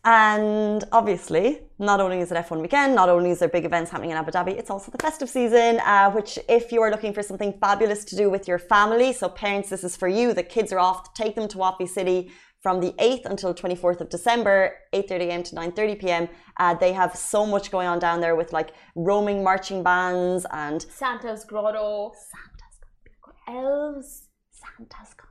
And 0.05 0.85
obviously, 0.93 1.59
not 1.77 1.99
only 1.99 2.21
is 2.21 2.31
it 2.31 2.35
F1 2.35 2.61
weekend, 2.61 2.95
not 2.95 3.09
only 3.09 3.31
is 3.31 3.39
there 3.39 3.49
big 3.49 3.65
events 3.65 3.91
happening 3.91 4.11
in 4.11 4.17
Abu 4.17 4.31
Dhabi, 4.31 4.57
it's 4.57 4.69
also 4.69 4.91
the 4.91 4.97
festive 4.97 5.29
season, 5.29 5.81
uh, 5.81 6.09
which 6.11 6.39
if 6.47 6.71
you 6.71 6.81
are 6.81 6.89
looking 6.89 7.11
for 7.13 7.21
something 7.21 7.51
fabulous 7.59 8.05
to 8.05 8.15
do 8.15 8.29
with 8.29 8.47
your 8.47 8.59
family, 8.59 9.11
so 9.11 9.27
parents, 9.27 9.69
this 9.69 9.83
is 9.83 9.97
for 9.97 10.07
you. 10.07 10.33
The 10.33 10.43
kids 10.43 10.71
are 10.71 10.79
off. 10.79 11.13
Take 11.13 11.35
them 11.35 11.49
to 11.49 11.57
Wafi 11.57 11.87
City 11.87 12.31
from 12.61 12.79
the 12.81 12.91
8th 12.99 13.25
until 13.25 13.53
24th 13.53 14.01
of 14.01 14.09
December, 14.09 14.75
8.30 14.93 15.21
a.m. 15.27 15.43
to 15.43 15.55
9.30 15.55 15.99
p.m. 15.99 16.29
Uh, 16.57 16.73
they 16.73 16.93
have 16.93 17.15
so 17.15 17.45
much 17.45 17.71
going 17.71 17.87
on 17.87 17.99
down 17.99 18.19
there 18.19 18.35
with 18.35 18.51
like 18.51 18.71
roaming 18.95 19.43
marching 19.43 19.81
bands 19.83 20.45
and 20.51 20.81
Santa's 20.89 21.45
Grotto. 21.45 22.11
Santa's 22.31 22.77
coming. 23.23 23.63
Elves. 23.65 24.23
Santa's 24.51 25.13
coming. 25.13 25.29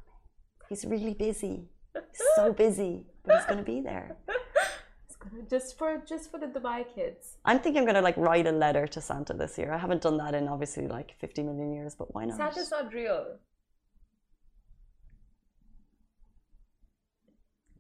He's 0.68 0.84
really 0.86 1.14
busy. 1.14 1.68
He's 1.94 2.28
so 2.36 2.52
busy, 2.52 3.06
but 3.24 3.36
he's 3.36 3.46
going 3.46 3.58
to 3.58 3.64
be 3.64 3.80
there. 3.80 4.16
Just 5.50 5.76
for 5.76 6.02
just 6.08 6.30
for 6.30 6.38
the 6.38 6.46
Dubai 6.46 6.84
kids. 6.94 7.36
I'm 7.44 7.58
thinking 7.58 7.80
I'm 7.80 7.86
gonna 7.86 8.00
like 8.00 8.16
write 8.16 8.46
a 8.46 8.52
letter 8.52 8.86
to 8.86 9.00
Santa 9.00 9.34
this 9.34 9.58
year. 9.58 9.72
I 9.72 9.76
haven't 9.76 10.00
done 10.00 10.16
that 10.18 10.34
in 10.34 10.48
obviously 10.48 10.86
like 10.86 11.14
50 11.20 11.42
million 11.42 11.72
years, 11.72 11.94
but 11.94 12.14
why 12.14 12.24
not? 12.24 12.36
Santa's 12.38 12.70
not 12.70 12.92
real. 12.94 13.36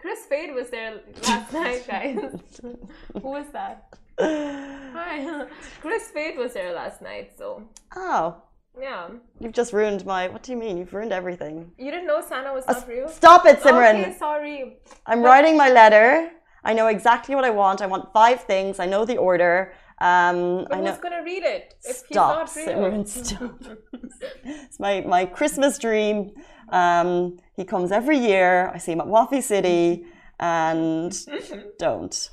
Chris 0.00 0.20
Fade 0.26 0.54
was 0.54 0.70
there 0.70 1.00
last 1.26 1.52
night, 1.52 1.86
guys. 1.86 2.16
Who 2.62 3.28
was 3.28 3.46
that? 3.52 3.94
Hi. 4.20 5.46
Chris 5.80 6.08
Fade 6.08 6.36
was 6.38 6.52
there 6.52 6.72
last 6.72 7.02
night, 7.02 7.32
so 7.36 7.68
Oh, 7.96 8.36
yeah. 8.80 9.08
you've 9.40 9.52
just 9.52 9.72
ruined 9.72 10.04
my. 10.06 10.28
What 10.28 10.42
do 10.42 10.52
you 10.52 10.58
mean? 10.58 10.76
You've 10.78 10.92
ruined 10.94 11.12
everything. 11.12 11.72
You 11.78 11.90
didn't 11.90 12.06
know 12.06 12.20
Santa 12.20 12.52
was 12.52 12.64
not 12.66 12.86
real? 12.88 13.08
Stop 13.08 13.46
it, 13.46 13.60
Simran. 13.60 14.00
Okay, 14.00 14.16
sorry. 14.18 14.78
I'm 15.06 15.22
writing 15.22 15.56
my 15.56 15.70
letter. 15.70 16.30
I 16.64 16.74
know 16.74 16.86
exactly 16.88 17.34
what 17.34 17.44
I 17.44 17.50
want. 17.50 17.80
I 17.82 17.86
want 17.86 18.12
five 18.12 18.42
things. 18.42 18.78
I 18.80 18.86
know 18.86 19.04
the 19.04 19.16
order. 19.16 19.72
Um, 20.00 20.64
but 20.68 20.78
I 20.78 20.80
know. 20.80 20.90
who's 20.92 21.00
gonna 21.00 21.24
read 21.24 21.42
it 21.42 21.74
if 21.84 21.96
Stop, 21.96 22.52
he's 22.54 22.66
not 22.66 22.76
real? 22.76 23.04
Simran, 23.04 23.08
stop. 23.08 23.60
it's 24.44 24.78
my, 24.78 25.00
my 25.00 25.24
Christmas 25.26 25.76
dream. 25.78 26.30
Um, 26.68 27.38
he 27.58 27.64
comes 27.64 27.90
every 27.90 28.18
year. 28.18 28.70
I 28.72 28.78
see 28.78 28.92
him 28.92 29.00
at 29.00 29.08
Wafi 29.08 29.42
City, 29.42 30.06
and 30.38 31.10
mm-hmm. 31.10 31.70
don't. 31.76 32.30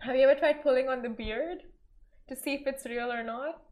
Have 0.00 0.16
you 0.16 0.28
ever 0.28 0.38
tried 0.38 0.64
pulling 0.64 0.88
on 0.88 1.00
the 1.00 1.10
beard 1.10 1.58
to 2.28 2.34
see 2.34 2.54
if 2.54 2.62
it's 2.66 2.84
real 2.84 3.12
or 3.12 3.22
not? 3.22 3.62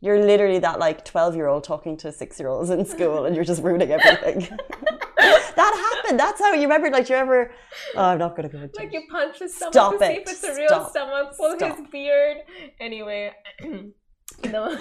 You're 0.00 0.20
literally 0.20 0.58
that 0.58 0.80
like 0.80 1.04
12 1.04 1.36
year 1.36 1.46
old 1.46 1.62
talking 1.62 1.96
to 1.98 2.10
six 2.10 2.40
year 2.40 2.48
olds 2.48 2.70
in 2.70 2.84
school, 2.84 3.24
and 3.24 3.36
you're 3.36 3.44
just 3.44 3.62
ruining 3.62 3.92
everything. 3.92 4.40
that 5.16 5.92
happened. 5.92 6.18
That's 6.18 6.40
how 6.40 6.54
you 6.54 6.62
remember. 6.62 6.90
Like 6.90 7.08
you 7.08 7.14
ever? 7.14 7.52
Oh, 7.94 8.02
I'm 8.02 8.18
not 8.18 8.34
gonna 8.34 8.48
go 8.48 8.58
into 8.58 8.80
Like 8.80 8.92
you 8.92 9.02
punch 9.08 9.38
his 9.38 9.54
stomach 9.54 9.74
Stop 9.74 9.92
to 9.92 10.06
see 10.06 10.12
if 10.14 10.28
it's 10.28 10.42
a 10.42 10.56
real 10.56 10.68
Stop. 10.68 10.90
stomach, 10.90 11.36
pull 11.36 11.56
Stop. 11.56 11.78
his 11.78 11.86
beard. 11.92 12.38
Anyway, 12.80 13.32
the, 14.42 14.80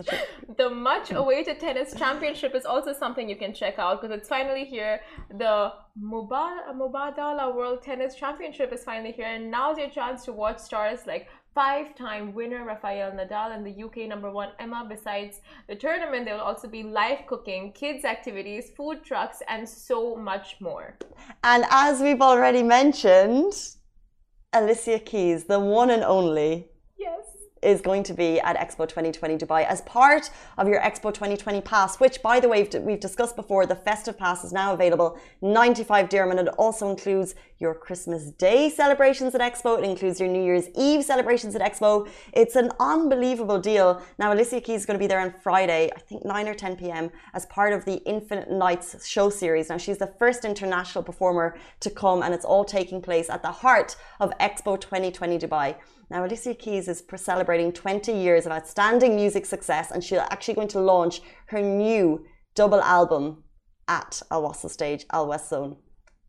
a, 0.08 0.54
the 0.56 0.70
much 0.70 1.10
awaited 1.12 1.60
tennis 1.60 1.94
championship 1.94 2.54
is 2.54 2.64
also 2.64 2.92
something 2.92 3.28
you 3.28 3.36
can 3.36 3.54
check 3.54 3.78
out 3.78 4.00
because 4.00 4.16
it's 4.16 4.28
finally 4.28 4.64
here. 4.64 5.00
The 5.30 5.72
Mubadala 6.00 7.54
World 7.54 7.82
Tennis 7.82 8.14
Championship 8.14 8.72
is 8.72 8.84
finally 8.84 9.12
here, 9.12 9.26
and 9.26 9.50
now's 9.50 9.78
your 9.78 9.90
chance 9.90 10.24
to 10.24 10.32
watch 10.32 10.58
stars 10.58 11.00
like 11.06 11.28
five-time 11.54 12.34
winner 12.34 12.66
Rafael 12.66 13.12
Nadal 13.12 13.54
and 13.56 13.64
the 13.64 13.82
UK 13.84 14.08
number 14.08 14.30
one 14.30 14.50
Emma. 14.58 14.86
Besides 14.88 15.40
the 15.68 15.74
tournament, 15.74 16.26
there 16.26 16.34
will 16.34 16.42
also 16.42 16.68
be 16.68 16.82
live 16.82 17.26
cooking, 17.26 17.72
kids 17.72 18.04
activities, 18.04 18.70
food 18.76 19.02
trucks, 19.02 19.38
and 19.48 19.66
so 19.66 20.16
much 20.16 20.56
more. 20.60 20.98
and 21.44 21.64
as 21.70 22.00
we've 22.00 22.20
already 22.20 22.62
mentioned, 22.62 23.54
Alicia 24.52 24.98
Keys, 24.98 25.44
the 25.44 25.58
one 25.58 25.90
and 25.90 26.04
only, 26.04 26.68
Yes. 26.98 27.25
Is 27.66 27.80
going 27.80 28.04
to 28.04 28.14
be 28.14 28.30
at 28.40 28.56
Expo 28.56 28.88
2020 28.88 29.36
Dubai 29.36 29.66
as 29.66 29.80
part 29.82 30.30
of 30.56 30.68
your 30.68 30.80
Expo 30.80 31.12
2020 31.12 31.60
pass, 31.62 31.98
which, 31.98 32.22
by 32.22 32.38
the 32.38 32.48
way, 32.48 32.60
we've- 32.62 32.96
discussed 33.06 33.36
before. 33.36 33.66
The 33.66 33.80
festive 33.88 34.16
pass 34.16 34.44
is 34.44 34.52
now 34.52 34.68
available, 34.72 35.18
95 35.42 36.08
dirham, 36.08 36.30
and 36.30 36.40
it 36.40 36.48
also 36.64 36.84
includes 36.94 37.34
your 37.58 37.74
Christmas 37.74 38.30
Day 38.46 38.70
celebrations 38.70 39.34
at 39.34 39.40
Expo. 39.40 39.78
It 39.78 39.84
includes 39.84 40.20
your 40.20 40.28
New 40.28 40.44
Year's 40.48 40.68
Eve 40.76 41.02
celebrations 41.04 41.54
at 41.56 41.62
Expo. 41.68 42.08
It's 42.32 42.56
an 42.56 42.70
unbelievable 42.78 43.58
deal. 43.58 43.88
Now, 44.18 44.32
Alicia 44.32 44.60
Keys 44.60 44.80
is 44.80 44.86
going 44.86 44.98
to 44.98 45.04
be 45.06 45.06
there 45.06 45.20
on 45.20 45.34
Friday, 45.46 45.90
I 45.96 46.00
think 46.00 46.24
9 46.24 46.48
or 46.48 46.54
10 46.54 46.76
p.m., 46.76 47.10
as 47.34 47.46
part 47.46 47.72
of 47.72 47.84
the 47.84 47.96
Infinite 48.14 48.50
Nights 48.50 49.06
show 49.06 49.28
series. 49.30 49.68
Now, 49.70 49.78
she's 49.78 49.98
the 49.98 50.12
first 50.18 50.44
international 50.44 51.02
performer 51.02 51.56
to 51.80 51.90
come, 51.90 52.22
and 52.22 52.32
it's 52.32 52.44
all 52.44 52.64
taking 52.64 53.00
place 53.00 53.28
at 53.28 53.42
the 53.42 53.54
heart 53.62 53.96
of 54.20 54.28
Expo 54.38 54.80
2020 54.80 55.38
Dubai. 55.38 55.76
Now, 56.08 56.24
Alicia 56.24 56.54
Keys 56.54 56.88
is 56.88 57.02
celebrating 57.16 57.72
20 57.72 58.12
years 58.12 58.46
of 58.46 58.52
outstanding 58.52 59.16
music 59.16 59.44
success, 59.44 59.90
and 59.90 60.02
she's 60.02 60.18
actually 60.18 60.54
going 60.54 60.68
to 60.68 60.80
launch 60.80 61.20
her 61.46 61.60
new 61.60 62.24
double 62.54 62.80
album 62.80 63.42
at 63.88 64.22
Al 64.30 64.42
Wasl 64.42 64.70
Stage, 64.70 65.04
Al 65.12 65.26
West 65.26 65.48
Zone, 65.48 65.76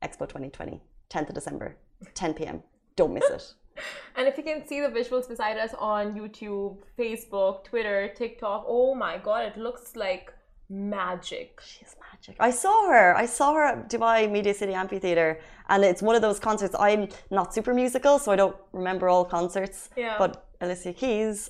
Expo 0.01 0.27
2020, 0.27 0.81
10th 1.09 1.29
of 1.29 1.35
December, 1.35 1.77
10 2.13 2.33
p.m. 2.33 2.63
Don't 2.95 3.13
miss 3.13 3.29
it. 3.29 3.53
And 4.15 4.27
if 4.27 4.35
you 4.37 4.43
can 4.43 4.65
see 4.67 4.81
the 4.81 4.87
visuals 4.87 5.29
beside 5.29 5.57
us 5.57 5.71
on 5.77 6.15
YouTube, 6.15 6.77
Facebook, 6.97 7.63
Twitter, 7.63 8.11
TikTok, 8.15 8.65
oh 8.67 8.95
my 8.95 9.19
god, 9.19 9.45
it 9.45 9.55
looks 9.55 9.95
like 9.95 10.33
magic. 10.69 11.61
She's 11.65 11.95
magic. 12.11 12.35
I 12.39 12.51
saw 12.51 12.89
her. 12.89 13.15
I 13.15 13.25
saw 13.25 13.53
her 13.53 13.63
at 13.65 13.89
Dubai 13.89 14.29
Media 14.29 14.53
City 14.53 14.73
Amphitheater, 14.73 15.39
and 15.69 15.83
it's 15.83 16.01
one 16.01 16.15
of 16.15 16.21
those 16.21 16.39
concerts. 16.39 16.75
I'm 16.79 17.09
not 17.31 17.53
super 17.53 17.73
musical, 17.73 18.19
so 18.19 18.31
I 18.31 18.35
don't 18.35 18.55
remember 18.73 19.09
all 19.09 19.25
concerts. 19.25 19.89
Yeah. 19.95 20.15
But 20.17 20.45
Alicia 20.61 20.93
Keys, 20.93 21.49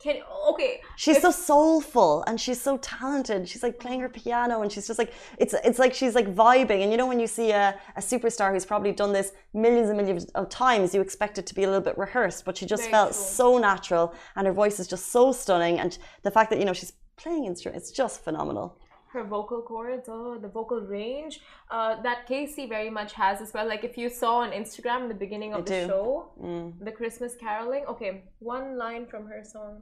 Can 0.00 0.16
okay. 0.50 0.80
she's 0.96 1.16
if- 1.16 1.22
so 1.22 1.30
soulful 1.32 2.22
and 2.28 2.40
she's 2.40 2.60
so 2.60 2.76
talented. 2.78 3.48
She's 3.48 3.64
like 3.64 3.78
playing 3.80 4.00
her 4.00 4.08
piano, 4.08 4.62
and 4.62 4.70
she's 4.72 4.86
just 4.86 4.98
like 5.02 5.12
it's 5.38 5.54
it's 5.68 5.78
like 5.80 5.92
she's 5.92 6.14
like 6.14 6.28
vibing. 6.34 6.80
And 6.82 6.90
you 6.92 6.96
know 6.96 7.06
when 7.12 7.18
you 7.20 7.26
see 7.26 7.50
a, 7.50 7.74
a 7.96 8.00
superstar 8.00 8.52
who's 8.52 8.64
probably 8.64 8.92
done 8.92 9.12
this 9.12 9.32
millions 9.52 9.88
and 9.88 9.96
millions 10.00 10.24
of 10.40 10.48
times, 10.48 10.94
you 10.94 11.00
expect 11.00 11.36
it 11.40 11.46
to 11.50 11.54
be 11.54 11.64
a 11.64 11.66
little 11.66 11.82
bit 11.90 11.98
rehearsed, 11.98 12.44
but 12.46 12.56
she 12.56 12.64
just 12.74 12.88
felt 12.94 13.10
true. 13.12 13.20
so 13.40 13.58
natural, 13.58 14.14
and 14.36 14.46
her 14.46 14.52
voice 14.52 14.78
is 14.82 14.86
just 14.86 15.10
so 15.16 15.32
stunning. 15.32 15.80
And 15.80 15.98
the 16.22 16.30
fact 16.30 16.50
that 16.50 16.58
you 16.60 16.64
know 16.64 16.72
she's 16.72 16.92
playing 17.22 17.44
instruments, 17.44 17.88
it's 17.88 17.96
just 18.02 18.16
phenomenal. 18.24 18.68
her 19.14 19.24
vocal 19.24 19.62
cords, 19.62 20.06
oh, 20.16 20.36
the 20.44 20.48
vocal 20.58 20.80
range, 20.82 21.34
uh, 21.70 21.92
that 22.06 22.18
Casey 22.30 22.64
very 22.76 22.90
much 22.98 23.12
has 23.14 23.40
as 23.44 23.50
well. 23.54 23.66
Like 23.66 23.82
if 23.90 23.94
you 24.00 24.08
saw 24.10 24.32
on 24.44 24.50
Instagram 24.62 25.00
in 25.04 25.08
the 25.14 25.20
beginning 25.26 25.52
of 25.54 25.60
I 25.60 25.64
the 25.70 25.70
do. 25.80 25.86
show, 25.90 26.08
Mm. 26.48 26.66
the 26.88 26.92
Christmas 27.00 27.32
caroling. 27.44 27.84
Okay, 27.92 28.10
one 28.54 28.66
line 28.84 29.04
from 29.12 29.22
her 29.32 29.42
song. 29.54 29.72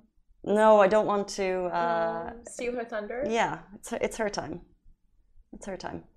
No, 0.44 0.68
I 0.84 0.88
don't 0.94 1.08
want 1.12 1.26
to. 1.40 1.48
Uh, 1.80 2.30
Um, 2.30 2.44
Steal 2.54 2.74
her 2.78 2.84
thunder. 2.92 3.18
yeah, 3.40 3.52
it's 3.76 3.88
her, 3.90 3.98
it's 4.06 4.16
her 4.22 4.30
time. 4.40 4.54
It's 5.54 5.66
her 5.72 5.76
time. 5.86 6.00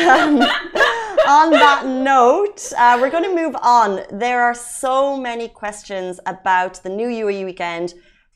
Um, 0.00 0.32
on 1.40 1.48
that 1.64 1.82
note, 1.86 2.60
uh, 2.82 2.94
we're 3.00 3.10
going 3.16 3.28
to 3.30 3.34
move 3.42 3.56
on. 3.80 3.90
There 4.24 4.40
are 4.48 4.54
so 4.54 5.16
many 5.28 5.46
questions 5.62 6.12
about 6.34 6.74
the 6.84 6.88
new 7.00 7.08
UAE 7.24 7.44
weekend. 7.50 7.86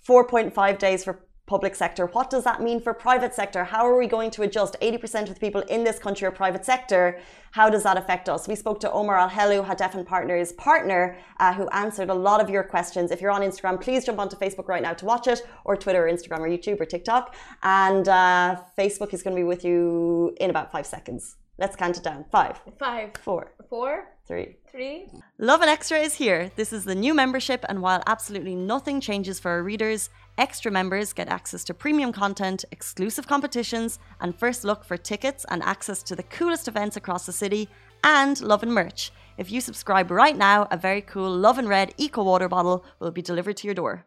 4.5 0.09 0.79
days 0.79 1.05
for 1.05 1.15
public 1.51 1.75
sector. 1.75 2.07
What 2.07 2.31
does 2.31 2.45
that 2.45 2.63
mean 2.63 2.79
for 2.81 2.95
private 2.95 3.35
sector? 3.35 3.65
How 3.65 3.83
are 3.85 3.99
we 3.99 4.07
going 4.07 4.31
to 4.37 4.43
adjust? 4.43 4.77
80% 4.81 5.23
of 5.23 5.35
the 5.35 5.41
people 5.47 5.63
in 5.63 5.83
this 5.83 5.99
country 5.99 6.25
are 6.29 6.31
private 6.31 6.65
sector. 6.65 7.19
How 7.59 7.69
does 7.69 7.83
that 7.83 7.97
affect 8.03 8.29
us? 8.29 8.47
We 8.47 8.55
spoke 8.55 8.79
to 8.85 8.93
Omar 8.93 9.19
Al 9.19 9.29
Helu, 9.29 9.67
Hadef 9.67 9.95
and 9.95 10.07
Partners 10.07 10.53
partner, 10.53 11.03
uh, 11.41 11.53
who 11.53 11.67
answered 11.71 12.09
a 12.09 12.15
lot 12.29 12.41
of 12.41 12.49
your 12.49 12.63
questions. 12.63 13.11
If 13.11 13.21
you're 13.21 13.33
on 13.33 13.43
Instagram, 13.43 13.81
please 13.81 14.05
jump 14.07 14.21
onto 14.21 14.37
Facebook 14.37 14.69
right 14.69 14.81
now 14.81 14.95
to 14.95 15.05
watch 15.05 15.27
it, 15.27 15.41
or 15.65 15.77
Twitter, 15.77 16.07
or 16.07 16.09
Instagram, 16.17 16.39
or 16.39 16.49
YouTube, 16.57 16.81
or 16.81 16.87
TikTok. 16.87 17.35
And 17.65 18.07
uh, 18.07 18.63
Facebook 18.79 19.13
is 19.13 19.25
going 19.25 19.35
to 19.35 19.41
be 19.41 19.49
with 19.55 19.65
you 19.65 20.37
in 20.41 20.51
about 20.51 20.71
five 20.71 20.87
seconds. 20.87 21.40
Let's 21.61 21.77
count 21.77 21.99
it 21.99 22.03
down. 22.03 22.25
Five, 22.33 22.59
Five, 22.79 23.11
four, 23.23 23.53
four, 23.69 24.09
three. 24.27 24.57
three. 24.73 25.09
Lovin 25.37 25.69
Extra 25.69 25.99
is 25.99 26.15
here. 26.15 26.51
This 26.57 26.73
is 26.73 26.87
the 26.87 26.95
new 26.95 27.13
membership, 27.13 27.67
and 27.69 27.83
while 27.83 28.03
absolutely 28.07 28.55
nothing 28.55 28.99
changes 28.99 29.39
for 29.39 29.51
our 29.51 29.63
readers, 29.63 30.09
extra 30.39 30.73
members 30.73 31.13
get 31.13 31.29
access 31.29 31.63
to 31.65 31.75
premium 31.75 32.13
content, 32.15 32.65
exclusive 32.73 33.27
competitions, 33.27 33.99
and 34.23 34.35
first 34.35 34.65
look 34.65 34.85
for 34.85 34.97
tickets 34.97 35.45
and 35.51 35.63
access 35.63 36.03
to 36.05 36.17
the 36.17 36.23
coolest 36.23 36.67
events 36.67 36.97
across 36.97 37.27
the 37.27 37.33
city, 37.33 37.69
and 38.05 38.41
Lovin 38.41 38.73
merch. 38.73 39.13
If 39.37 39.53
you 39.53 39.61
subscribe 39.61 40.11
right 40.11 40.39
now, 40.39 40.67
a 40.71 40.79
very 40.79 41.03
cool 41.03 41.31
Lovin 41.31 41.69
Red 41.69 41.93
Eco 41.99 42.23
Water 42.25 42.49
bottle 42.49 42.87
will 43.01 43.11
be 43.11 43.21
delivered 43.21 43.59
to 43.59 43.67
your 43.69 43.75
door. 43.75 44.07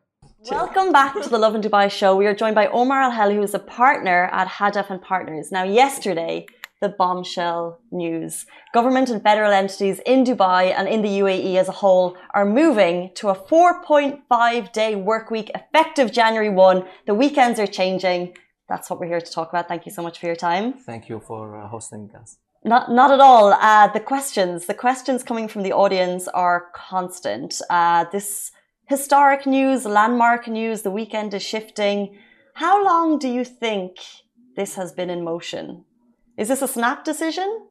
Welcome 0.49 0.91
back 0.91 1.21
to 1.21 1.29
the 1.29 1.37
Lovin 1.37 1.61
Dubai 1.61 1.91
show. 1.91 2.15
We 2.15 2.25
are 2.25 2.33
joined 2.33 2.55
by 2.55 2.65
Omar 2.65 3.03
Al 3.03 3.11
Hel, 3.11 3.31
who 3.31 3.43
is 3.43 3.53
a 3.53 3.59
partner 3.59 4.27
at 4.31 4.47
Hadef 4.47 4.89
and 4.89 4.99
Partners. 4.99 5.51
Now, 5.51 5.63
yesterday, 5.63 6.47
the 6.83 6.89
bombshell 6.89 7.79
news. 7.91 8.45
Government 8.73 9.09
and 9.09 9.23
federal 9.23 9.53
entities 9.63 9.99
in 10.05 10.19
Dubai 10.29 10.63
and 10.77 10.87
in 10.87 11.01
the 11.01 11.13
UAE 11.23 11.55
as 11.55 11.69
a 11.69 11.77
whole 11.81 12.07
are 12.37 12.45
moving 12.61 12.95
to 13.15 13.29
a 13.29 13.35
4.5 13.35 14.71
day 14.73 14.93
work 14.95 15.31
week 15.31 15.49
effective 15.59 16.11
January 16.11 16.49
1. 16.49 16.85
The 17.07 17.15
weekends 17.23 17.57
are 17.63 17.71
changing. 17.81 18.21
That's 18.69 18.89
what 18.89 18.99
we're 18.99 19.13
here 19.15 19.21
to 19.21 19.33
talk 19.37 19.49
about. 19.49 19.67
Thank 19.67 19.85
you 19.87 19.93
so 19.97 20.03
much 20.07 20.19
for 20.19 20.27
your 20.31 20.35
time. 20.35 20.65
Thank 20.73 21.07
you 21.09 21.21
for 21.29 21.41
uh, 21.57 21.67
hosting 21.67 22.11
us. 22.21 22.37
Not, 22.65 22.91
not 22.91 23.09
at 23.11 23.21
all. 23.29 23.53
Uh, 23.53 23.87
the 23.87 23.99
questions, 23.99 24.67
the 24.67 24.79
questions 24.85 25.23
coming 25.23 25.47
from 25.47 25.63
the 25.63 25.73
audience 25.73 26.27
are 26.27 26.67
constant. 26.75 27.61
Uh, 27.69 28.05
this 28.11 28.51
historic 28.85 29.45
news, 29.45 29.85
landmark 29.85 30.47
news, 30.47 30.81
the 30.81 30.91
weekend 30.91 31.33
is 31.33 31.43
shifting. 31.43 32.17
How 32.55 32.83
long 32.83 33.19
do 33.19 33.29
you 33.29 33.45
think 33.45 33.97
this 34.55 34.75
has 34.75 34.91
been 34.91 35.09
in 35.09 35.23
motion? 35.23 35.85
Is 36.37 36.47
this 36.47 36.61
a 36.61 36.67
snap 36.67 37.03
decision? 37.03 37.67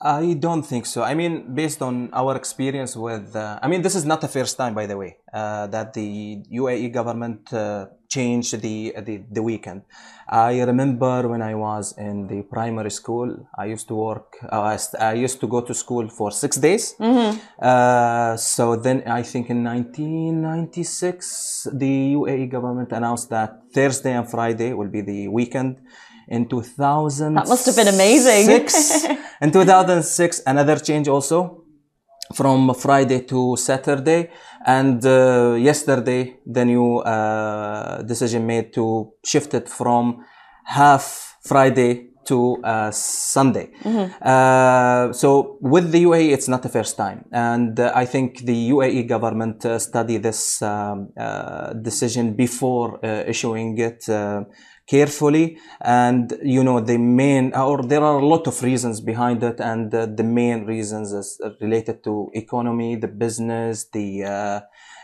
I 0.00 0.34
don't 0.34 0.62
think 0.62 0.84
so. 0.84 1.02
I 1.02 1.14
mean, 1.14 1.54
based 1.54 1.80
on 1.80 2.10
our 2.12 2.36
experience 2.36 2.96
with, 2.96 3.34
uh, 3.34 3.58
I 3.62 3.68
mean, 3.68 3.80
this 3.80 3.94
is 3.94 4.04
not 4.04 4.20
the 4.20 4.28
first 4.28 4.58
time, 4.58 4.74
by 4.74 4.86
the 4.86 4.96
way, 4.96 5.16
uh, 5.32 5.68
that 5.68 5.94
the 5.94 6.42
UAE 6.52 6.92
government 6.92 7.50
uh, 7.52 7.86
changed 8.08 8.60
the, 8.60 8.94
the 9.06 9.24
the 9.30 9.42
weekend. 9.42 9.82
I 10.28 10.60
remember 10.62 11.28
when 11.28 11.40
I 11.40 11.54
was 11.54 11.94
in 11.96 12.26
the 12.26 12.42
primary 12.42 12.90
school, 12.90 13.48
I 13.56 13.66
used 13.66 13.88
to 13.88 13.94
work. 13.94 14.36
Uh, 14.52 14.76
I, 15.00 15.14
used 15.14 15.40
to 15.40 15.46
go 15.46 15.62
to 15.62 15.72
school 15.72 16.08
for 16.08 16.30
six 16.30 16.56
days. 16.56 16.94
Uh, 17.00 18.36
so 18.36 18.76
then, 18.76 19.02
I 19.06 19.22
think 19.22 19.50
in 19.50 19.64
1996, 19.64 21.68
the 21.72 22.14
UAE 22.14 22.50
government 22.50 22.92
announced 22.92 23.30
that 23.30 23.62
Thursday 23.72 24.12
and 24.12 24.30
Friday 24.30 24.74
will 24.74 24.88
be 24.88 25.00
the 25.00 25.28
weekend. 25.28 25.80
In 26.28 26.48
2000, 26.48 27.34
That 27.34 27.48
must 27.48 27.66
have 27.66 27.76
been 27.76 27.88
amazing. 27.88 28.48
in 29.40 29.50
2006, 29.52 30.42
another 30.46 30.76
change 30.78 31.08
also 31.08 31.62
from 32.34 32.74
Friday 32.74 33.20
to 33.20 33.56
Saturday. 33.56 34.30
And 34.66 35.04
uh, 35.06 35.54
yesterday, 35.58 36.38
the 36.44 36.64
new 36.64 36.98
uh, 36.98 38.02
decision 38.02 38.46
made 38.46 38.72
to 38.74 39.12
shift 39.24 39.54
it 39.54 39.68
from 39.68 40.24
half 40.64 41.36
Friday 41.44 42.08
to 42.24 42.56
uh, 42.64 42.90
Sunday. 42.90 43.70
Uh, 44.20 45.12
so 45.12 45.58
with 45.60 45.92
the 45.92 46.02
UAE, 46.02 46.32
it's 46.32 46.48
not 46.48 46.62
the 46.62 46.68
first 46.68 46.96
time, 46.96 47.24
and 47.30 47.78
uh, 47.78 47.92
I 47.94 48.04
think 48.04 48.40
the 48.44 48.70
UAE 48.70 49.06
government 49.08 49.64
uh, 49.64 49.78
studied 49.78 50.24
this 50.24 50.60
um, 50.60 51.10
uh, 51.16 51.72
decision 51.74 52.34
before 52.34 52.98
uh, 53.04 53.22
issuing 53.28 53.78
it. 53.78 54.04
Uh, 54.86 54.96
carefully 54.96 55.58
and 55.80 56.38
you 56.42 56.62
know 56.62 56.80
the 56.80 56.98
main 56.98 57.52
or 57.54 57.82
there 57.82 58.02
are 58.02 58.18
a 58.18 58.26
lot 58.26 58.46
of 58.46 58.62
reasons 58.62 59.00
behind 59.00 59.42
it 59.42 59.60
and 59.60 59.94
uh, 59.94 60.06
the 60.06 60.22
main 60.22 60.64
reasons 60.64 61.12
is 61.12 61.40
related 61.60 62.02
to 62.04 62.30
economy 62.34 62.96
the 62.96 63.08
business 63.08 63.86
the 63.92 64.24
uh, 64.24 64.60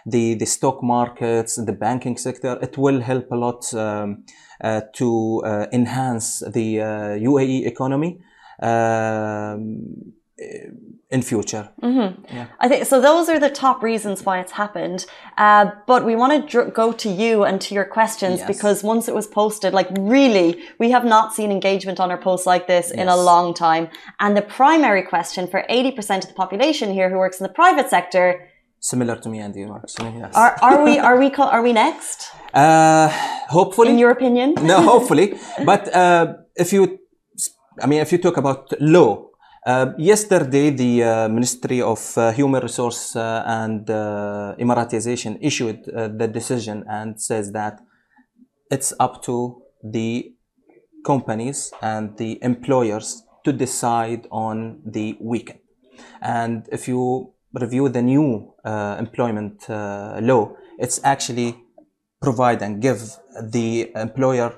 the 0.07 0.35
the 0.35 0.47
stock 0.47 0.83
markets 0.83 1.57
the 1.57 1.73
banking 1.73 2.17
sector. 2.17 2.59
It 2.63 2.77
will 2.79 3.01
help 3.01 3.31
a 3.31 3.37
lot 3.37 3.73
um, 3.75 4.25
uh, 4.61 4.83
to 4.95 5.43
uh, 5.45 5.67
enhance 5.73 6.41
the 6.41 6.81
uh, 6.81 6.87
UAE 7.19 7.67
economy. 7.67 8.21
Um, 8.61 10.13
in 11.15 11.21
future 11.23 11.65
I 12.65 12.69
think 12.71 12.87
so. 12.87 12.97
Those 13.11 13.27
are 13.33 13.39
the 13.47 13.51
top 13.65 13.79
reasons 13.91 14.19
why 14.27 14.37
it's 14.43 14.53
happened. 14.65 15.01
Uh, 15.47 15.65
but 15.87 16.01
we 16.09 16.15
want 16.17 16.31
to 16.35 16.41
dr- 16.53 16.73
go 16.83 16.87
to 17.05 17.09
you 17.23 17.35
and 17.49 17.57
to 17.67 17.71
your 17.79 17.85
questions 17.99 18.37
Yes. 18.39 18.47
because 18.53 18.77
once 18.95 19.05
it 19.11 19.15
was 19.21 19.27
posted, 19.41 19.71
like 19.81 19.89
really, 20.19 20.51
we 20.83 20.89
have 20.97 21.05
not 21.17 21.27
seen 21.37 21.51
engagement 21.59 21.99
on 22.01 22.09
our 22.13 22.21
posts 22.29 22.47
like 22.53 22.65
this 22.75 22.87
in 23.03 23.07
a 23.09 23.19
long 23.31 23.47
time. 23.69 23.85
And 24.21 24.31
the 24.41 24.47
primary 24.61 25.03
question 25.15 25.43
for 25.53 25.61
80% 25.69 25.99
of 26.25 26.29
the 26.33 26.35
population 26.45 26.89
here 26.99 27.09
who 27.11 27.19
works 27.25 27.39
in 27.41 27.45
the 27.49 27.55
private 27.63 27.89
sector 27.97 28.25
similar 28.95 29.17
to 29.25 29.29
me 29.29 29.39
and 29.45 29.55
you 29.55 29.67
yes 30.19 30.35
are, 30.35 30.53
are 30.69 30.79
we 30.87 30.95
are 31.09 31.17
we 31.23 31.29
co- 31.31 31.51
are 31.55 31.63
we 31.69 31.73
next? 31.85 32.19
uh, 32.63 33.09
hopefully 33.59 33.91
In 33.93 33.99
your 33.99 34.11
opinion? 34.19 34.49
no, 34.73 34.79
hopefully. 34.93 35.27
But 35.71 35.83
uh, 36.03 36.25
if 36.65 36.69
you, 36.73 36.83
I 37.83 37.87
mean, 37.91 38.01
if 38.01 38.11
you 38.13 38.19
talk 38.19 38.37
about 38.39 38.61
law, 38.81 39.11
uh, 39.67 39.93
yesterday 39.99 40.71
the 40.71 41.03
uh, 41.03 41.29
Ministry 41.29 41.81
of 41.81 42.17
uh, 42.17 42.33
Human 42.33 42.63
Resource 42.63 43.17
uh, 43.17 43.45
and 43.47 43.89
uh, 43.89 44.55
Emiratization 44.59 45.39
issued 45.41 45.89
uh, 45.89 46.09
the 46.09 46.29
decision 46.29 46.85
and 46.89 47.21
says 47.21 47.53
that 47.53 47.81
it's 48.71 48.93
up 48.99 49.23
to 49.25 49.63
the 49.85 50.33
companies 51.05 51.73
and 51.83 52.17
the 52.17 52.39
employers 52.43 53.25
to 53.45 53.53
decide 53.53 54.27
on 54.31 54.81
the 54.87 55.17
weekend. 55.21 55.59
And 56.21 56.69
if 56.73 56.89
you 56.89 57.33
review 57.53 57.89
the 57.89 58.03
new 58.03 58.55
uh, 58.65 58.97
employment 58.99 59.69
uh, 59.69 60.19
law, 60.23 60.55
it's 60.79 61.01
actually 61.05 61.57
provide 62.21 62.63
and 62.63 62.81
give 62.81 63.17
the 63.43 63.91
employer 63.97 64.55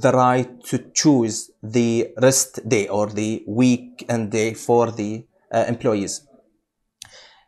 the 0.00 0.12
right 0.12 0.50
to 0.64 0.78
choose 0.92 1.50
the 1.62 2.12
rest 2.20 2.68
day 2.68 2.88
or 2.88 3.06
the 3.06 3.44
weekend 3.46 4.30
day 4.30 4.54
for 4.54 4.90
the 4.90 5.24
uh, 5.52 5.64
employees. 5.68 6.26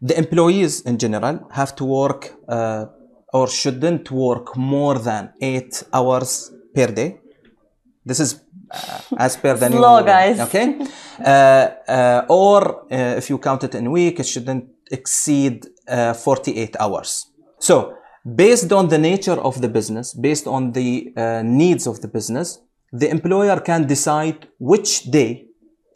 The 0.01 0.17
employees 0.17 0.83
in 0.83 0.99
general 0.99 1.49
have 1.53 1.75
to 1.77 1.85
work 1.85 2.35
uh, 2.49 2.87
or 3.33 3.49
shouldn't 3.49 4.11
work 4.11 4.57
more 4.57 4.99
than 4.99 5.33
eight 5.41 5.83
hours 5.93 6.53
per 6.75 6.87
day. 6.87 7.21
This 8.05 8.21
is 8.21 8.41
uh, 8.71 9.01
as 9.19 9.37
per 9.37 9.55
the 9.55 9.69
new 9.69 9.81
law, 9.81 10.03
guys. 10.03 10.41
Okay, 10.41 10.79
uh, 11.21 11.29
uh, 11.29 12.27
or 12.29 12.85
uh, 12.93 13.17
if 13.17 13.29
you 13.31 13.39
count 13.39 13.65
it 13.65 13.75
in 13.75 13.91
week, 13.91 14.21
it 14.21 14.27
shouldn't 14.27 14.67
exceed 14.91 15.67
uh, 15.89 16.15
48 16.15 16.77
hours. 16.79 17.27
So, 17.59 17.98
based 18.25 18.73
on 18.73 18.89
the 18.89 18.99
nature 18.99 19.41
of 19.41 19.61
the 19.61 19.69
business, 19.69 20.15
based 20.15 20.47
on 20.47 20.73
the 20.73 21.13
uh, 21.17 21.43
needs 21.43 21.87
of 21.87 22.01
the 22.01 22.09
business, 22.09 22.61
the 22.93 23.09
employer 23.11 23.61
can 23.61 23.87
decide 23.87 24.49
which 24.59 25.05
day, 25.05 25.47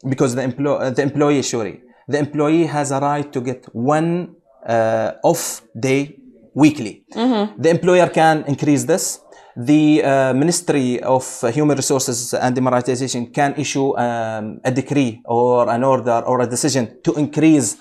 because 0.07 0.35
the, 0.35 0.41
emplo- 0.41 0.81
uh, 0.81 0.89
the 0.89 1.01
employee, 1.01 1.41
sorry, 1.41 1.81
the 2.07 2.19
employee 2.19 2.65
has 2.65 2.91
a 2.91 2.99
right 2.99 3.31
to 3.31 3.41
get 3.41 3.65
one 3.73 4.35
uh, 4.67 5.13
off 5.23 5.61
day 5.79 6.17
weekly. 6.53 7.03
The 7.57 7.69
employer 7.69 8.09
can 8.09 8.43
increase 8.47 8.83
this. 8.83 9.21
The 9.55 10.03
uh, 10.03 10.33
Ministry 10.33 10.99
of 11.01 11.23
Human 11.53 11.77
Resources 11.77 12.33
and 12.33 12.55
Emiratization 12.55 13.31
can 13.33 13.53
issue 13.55 13.95
um, 13.97 14.59
a 14.63 14.71
decree 14.71 15.21
or 15.25 15.69
an 15.69 15.83
order 15.83 16.23
or 16.25 16.41
a 16.41 16.47
decision 16.47 16.99
to 17.03 17.13
increase 17.15 17.77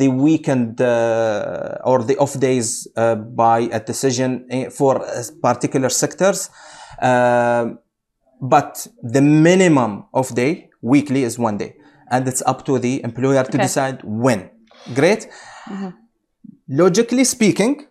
the 0.00 0.08
weekend 0.08 0.80
uh, 0.80 1.78
or 1.84 2.02
the 2.04 2.16
off 2.18 2.38
days 2.38 2.86
uh, 2.96 3.14
by 3.14 3.58
a 3.72 3.80
decision 3.80 4.46
eh, 4.50 4.68
for 4.70 5.02
uh, 5.04 5.22
particular 5.42 5.88
sectors. 5.90 6.50
Um 7.00 7.78
but 8.40 8.86
the 9.02 9.22
minimum 9.22 10.04
of 10.12 10.34
day 10.34 10.68
weekly 10.82 11.22
is 11.24 11.38
one 11.38 11.56
day 11.56 11.74
and 12.10 12.28
it's 12.28 12.42
up 12.46 12.66
to 12.66 12.78
the 12.78 13.02
employer 13.02 13.42
to 13.44 13.48
Okay. 13.56 13.62
decide 13.66 13.98
when 14.04 14.50
great 14.94 15.26
logically 16.68 17.24
speaking 17.24 17.86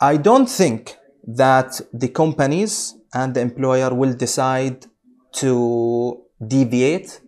i 0.00 0.16
don't 0.16 0.48
think 0.48 0.96
that 1.26 1.80
the 1.92 2.08
companies 2.08 2.94
and 3.12 3.34
the 3.34 3.40
employer 3.40 3.90
will 3.94 4.14
decide 4.14 4.86
to 5.32 5.52
deviate 6.46 7.20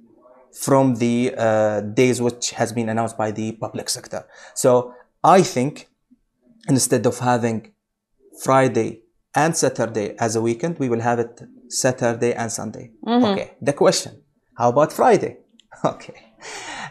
from 0.65 0.95
the 0.97 1.35
uh, 1.37 1.81
days 1.81 2.21
which 2.27 2.51
has 2.53 2.73
been 2.73 2.89
announced 2.89 3.17
by 3.25 3.31
the 3.31 3.53
public 3.65 3.89
sector 3.97 4.23
so 4.55 4.71
i 5.23 5.43
think 5.43 5.89
instead 6.69 7.07
of 7.07 7.19
having 7.21 7.59
Friday 8.43 9.01
and 9.35 9.57
Saturday 9.57 10.15
as 10.19 10.37
a 10.37 10.41
weekend, 10.41 10.79
we 10.79 10.89
will 10.89 11.01
have 11.01 11.19
it 11.19 11.41
Saturday 11.69 12.33
and 12.35 12.51
Sunday. 12.51 12.91
Okay. 13.07 13.53
The 13.61 13.73
question: 13.73 14.13
How 14.59 14.69
about 14.71 14.93
Friday? 14.93 15.37
Okay. 15.85 16.15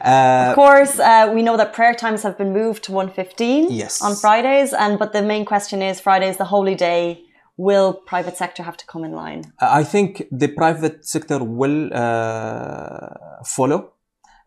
Uh, 0.03 0.49
Of 0.49 0.55
course, 0.55 0.99
uh, 0.99 1.31
we 1.33 1.41
know 1.41 1.57
that 1.57 1.73
prayer 1.73 1.95
times 1.95 2.21
have 2.23 2.37
been 2.37 2.53
moved 2.53 2.83
to 2.83 2.91
1.15 2.91 3.67
Yes. 3.69 4.01
on 4.01 4.15
Fridays, 4.15 4.73
and 4.73 4.99
but 4.99 5.11
the 5.13 5.21
main 5.21 5.43
question 5.45 5.81
is 5.81 5.99
Friday 5.99 6.29
is 6.29 6.37
the 6.37 6.45
holy 6.55 6.75
day. 6.75 7.24
Will 7.57 7.93
private 7.93 8.35
sector 8.35 8.63
have 8.63 8.77
to 8.77 8.85
come 8.85 9.05
in 9.05 9.13
line? 9.13 9.53
I 9.59 9.83
think 9.83 10.23
the 10.31 10.49
private 10.49 11.05
sector 11.05 11.41
will 11.41 11.89
uh, 11.93 13.43
follow 13.45 13.93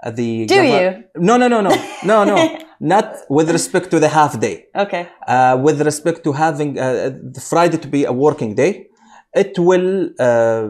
uh, 0.02 0.10
the. 0.10 0.46
Do 0.46 0.62
you? 0.62 1.04
No, 1.16 1.36
no, 1.38 1.48
no, 1.48 1.60
no, 1.62 1.74
no, 2.04 2.24
no. 2.24 2.58
Not 2.80 3.16
with 3.28 3.50
respect 3.50 3.90
to 3.90 3.98
the 3.98 4.08
half 4.08 4.38
day. 4.38 4.66
Okay. 4.74 5.08
uh, 5.26 5.58
with 5.60 5.80
respect 5.80 6.22
to 6.24 6.32
having 6.32 6.78
uh, 6.78 7.18
Friday 7.40 7.78
to 7.78 7.88
be 7.88 8.04
a 8.04 8.12
working 8.12 8.54
day, 8.54 8.88
it 9.34 9.58
will. 9.58 10.10
Uh, 10.18 10.68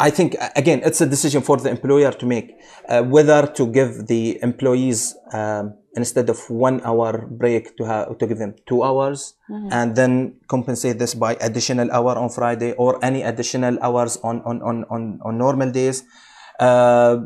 I 0.00 0.10
think 0.10 0.36
uh, 0.40 0.48
again, 0.56 0.80
it's 0.84 1.00
a 1.00 1.06
decision 1.06 1.42
for 1.42 1.56
the 1.56 1.70
employer 1.70 2.12
to 2.12 2.24
make 2.26 2.54
uh, 2.88 3.02
whether 3.02 3.46
to 3.46 3.66
give 3.66 4.06
the 4.06 4.38
employees 4.42 5.16
um, 5.32 5.74
instead 5.96 6.28
of 6.28 6.38
one 6.50 6.80
hour 6.84 7.26
break 7.26 7.76
to 7.76 7.84
have 7.84 8.18
to 8.18 8.26
give 8.26 8.38
them 8.38 8.54
two 8.66 8.82
hours 8.82 9.34
and 9.72 9.96
then 9.96 10.36
compensate 10.46 10.98
this 10.98 11.14
by 11.14 11.34
additional 11.40 11.90
hour 11.90 12.16
on 12.16 12.28
Friday 12.28 12.72
or 12.72 13.02
any 13.04 13.22
additional 13.22 13.78
hours 13.82 14.18
on 14.22 14.42
on 14.44 14.62
on 14.62 14.84
on, 14.90 15.18
on 15.24 15.38
normal 15.38 15.70
days. 15.70 16.04
Uh, 16.60 17.16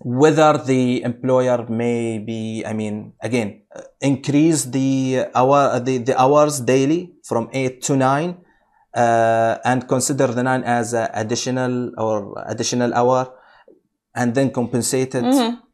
whether 0.00 0.58
the 0.58 1.02
employer 1.02 1.66
may 1.68 2.18
be, 2.18 2.62
I 2.66 2.72
mean, 2.74 3.14
again, 3.22 3.62
uh, 3.74 3.82
increase 4.00 4.64
the 4.64 5.26
hour, 5.34 5.80
the, 5.80 5.98
the 5.98 6.20
hours 6.20 6.60
daily 6.60 7.14
from 7.22 7.48
eight 7.52 7.80
to 7.82 7.96
nine, 7.96 8.36
uh, 8.94 9.58
and 9.64 9.88
consider 9.88 10.26
the 10.26 10.42
nine 10.42 10.62
as 10.64 10.92
a 10.94 11.10
additional 11.14 11.92
or 11.96 12.34
additional 12.46 12.92
hour, 12.92 13.32
and 14.14 14.34
then 14.34 14.50
compensate 14.50 15.14
it 15.14 15.24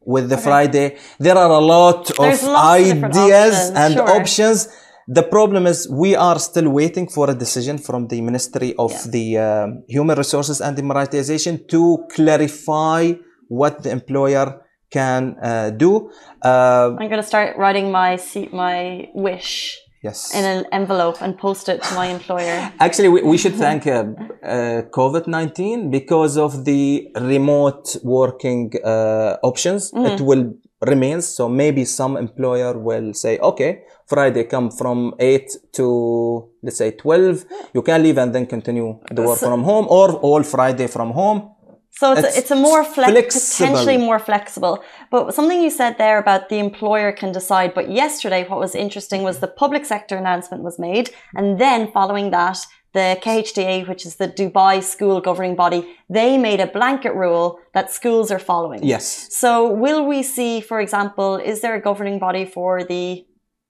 with 0.05 0.29
the 0.29 0.37
Friday. 0.37 0.97
There 1.19 1.37
are 1.37 1.51
a 1.51 1.59
lot. 1.59 2.11
There's 2.17 2.43
of 2.43 2.49
of 2.49 2.55
ideas 2.55 3.55
options, 3.55 3.77
and 3.77 3.93
sure. 3.93 4.09
options. 4.09 4.67
The 5.07 5.23
problem 5.23 5.67
is 5.67 5.89
we 5.89 6.15
are 6.15 6.39
still 6.39 6.69
waiting 6.69 7.07
for 7.09 7.29
a 7.29 7.35
decision 7.35 7.77
from 7.77 8.07
the 8.07 8.21
Ministry 8.21 8.73
of 8.77 8.91
Yeah. 8.91 9.11
the 9.11 9.37
um, 9.37 9.83
Human 9.87 10.17
Resources 10.17 10.61
and 10.61 10.77
Emiratization 10.77 11.67
to 11.67 12.05
clarify 12.15 13.13
what 13.49 13.83
the 13.83 13.91
employer 13.91 14.61
can 14.91 15.35
uh, 15.41 15.71
do. 15.71 16.11
Uh, 16.43 16.95
I'm 16.99 17.09
going 17.09 17.11
to 17.11 17.23
start 17.23 17.57
writing 17.57 17.91
my 17.91 18.15
seat, 18.15 18.53
my 18.53 19.09
wish 19.13 19.80
yes. 20.01 20.33
in 20.33 20.43
an 20.43 20.65
envelope 20.71 21.21
and 21.21 21.37
post 21.37 21.69
it 21.69 21.81
to 21.83 21.93
my 21.95 22.07
employer. 22.07 22.71
Actually, 22.79 23.09
we, 23.09 23.21
we 23.21 23.37
should 23.37 23.55
thank 23.55 23.87
uh, 23.87 24.05
uh, 24.43 24.81
COVID 24.97 25.27
19 25.27 25.91
because 25.91 26.37
of 26.37 26.65
the 26.65 27.09
remote 27.15 27.97
working 28.03 28.73
uh, 28.83 29.37
options. 29.43 29.91
It 29.93 30.21
will 30.21 30.53
remain. 30.81 31.21
So 31.21 31.47
maybe 31.47 31.85
some 31.85 32.17
employer 32.17 32.77
will 32.77 33.13
say, 33.13 33.37
okay, 33.39 33.83
Friday 34.07 34.45
come 34.45 34.71
from 34.71 35.13
8 35.19 35.49
to 35.73 36.49
let's 36.63 36.77
say 36.77 36.91
12. 36.91 37.45
You 37.73 37.81
can 37.81 38.03
leave 38.03 38.17
and 38.17 38.33
then 38.33 38.45
continue 38.45 38.99
the 39.11 39.21
work 39.21 39.39
from 39.39 39.63
home 39.63 39.87
or 39.89 40.13
all 40.13 40.43
Friday 40.43 40.87
from 40.87 41.11
home. 41.11 41.51
So 41.99 42.13
it's, 42.13 42.21
It's 42.21 42.35
a, 42.35 42.39
it's 42.39 42.51
a 42.51 42.55
more 42.55 42.83
flex, 42.83 43.11
flexible. 43.11 43.67
potentially 43.67 43.97
more 43.97 44.19
flexible. 44.19 44.83
But 45.11 45.33
something 45.35 45.61
you 45.61 45.69
said 45.69 45.97
there 45.97 46.17
about 46.17 46.49
the 46.49 46.57
employer 46.57 47.11
can 47.11 47.31
decide. 47.31 47.73
But 47.73 47.91
yesterday, 47.91 48.47
what 48.47 48.59
was 48.59 48.73
interesting 48.75 49.23
was 49.23 49.39
the 49.39 49.47
public 49.47 49.85
sector 49.85 50.15
announcement 50.17 50.63
was 50.63 50.79
made, 50.79 51.11
and 51.35 51.59
then 51.59 51.91
following 51.91 52.31
that, 52.31 52.59
the 52.93 53.17
KHDA, 53.21 53.87
which 53.87 54.05
is 54.05 54.15
the 54.15 54.27
Dubai 54.27 54.83
school 54.83 55.21
governing 55.21 55.55
body, 55.55 55.87
they 56.09 56.37
made 56.37 56.59
a 56.59 56.67
blanket 56.67 57.13
rule 57.13 57.59
that 57.73 57.91
schools 57.91 58.31
are 58.31 58.39
following. 58.39 58.83
Yes. 58.83 59.27
So 59.31 59.69
will 59.69 60.05
we 60.05 60.23
see, 60.23 60.59
for 60.59 60.81
example, 60.81 61.37
is 61.37 61.61
there 61.61 61.75
a 61.75 61.81
governing 61.81 62.19
body 62.19 62.45
for 62.45 62.83
the 62.83 63.25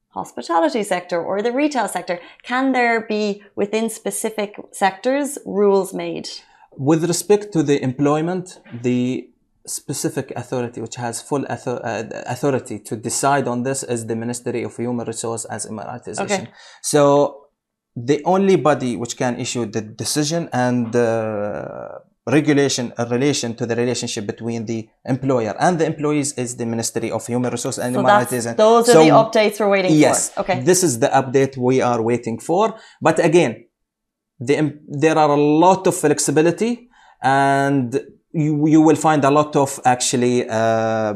hospitality 0.09 0.83
sector 0.83 1.21
or 1.23 1.41
the 1.41 1.51
retail 1.51 1.87
sector? 1.87 2.19
Can 2.43 2.71
there 2.71 3.01
be 3.01 3.43
within 3.55 3.89
specific 3.89 4.55
sectors 4.71 5.37
rules 5.45 5.93
made? 5.93 6.29
With 6.77 7.03
respect 7.03 7.51
to 7.53 7.63
the 7.63 7.81
employment, 7.83 8.59
the 8.81 9.29
specific 9.65 10.31
authority 10.35 10.81
which 10.81 10.95
has 10.95 11.21
full 11.21 11.45
uh, 11.47 12.03
authority 12.25 12.79
to 12.79 12.95
decide 12.95 13.47
on 13.47 13.63
this 13.63 13.83
is 13.83 14.07
the 14.07 14.15
Ministry 14.15 14.63
of 14.63 14.75
Human 14.75 15.05
Resource 15.05 15.45
as 15.45 15.65
Emiratization. 15.65 16.21
Okay. 16.21 16.47
So 16.81 17.47
the 17.95 18.23
only 18.25 18.55
body 18.55 18.95
which 18.95 19.17
can 19.17 19.39
issue 19.39 19.65
the 19.65 19.81
decision 19.81 20.49
and 20.53 20.95
uh, 20.95 21.99
regulation 22.27 22.93
in 22.97 23.09
relation 23.09 23.55
to 23.55 23.65
the 23.65 23.75
relationship 23.75 24.25
between 24.25 24.65
the 24.65 24.87
employer 25.05 25.55
and 25.59 25.79
the 25.79 25.85
employees 25.85 26.33
is 26.33 26.55
the 26.55 26.65
Ministry 26.65 27.11
of 27.11 27.25
Human 27.27 27.51
Resources 27.51 27.83
and 27.83 27.93
so 27.93 27.99
Humanitarian. 28.01 28.55
Those 28.55 28.89
are 28.89 28.93
so, 28.93 29.03
the 29.03 29.09
updates 29.09 29.59
we're 29.59 29.69
waiting 29.69 29.93
yes, 29.93 30.29
for. 30.29 30.41
Okay. 30.41 30.61
This 30.61 30.83
is 30.83 30.99
the 30.99 31.07
update 31.07 31.57
we 31.57 31.81
are 31.81 32.01
waiting 32.01 32.39
for. 32.39 32.75
But 33.01 33.23
again, 33.23 33.65
the, 34.41 34.79
there 34.87 35.17
are 35.17 35.29
a 35.29 35.41
lot 35.65 35.87
of 35.87 35.95
flexibility 35.95 36.89
and 37.21 37.93
you, 38.33 38.67
you 38.67 38.81
will 38.81 38.95
find 38.95 39.23
a 39.23 39.29
lot 39.29 39.55
of 39.55 39.79
actually 39.85 40.47
uh, 40.49 41.13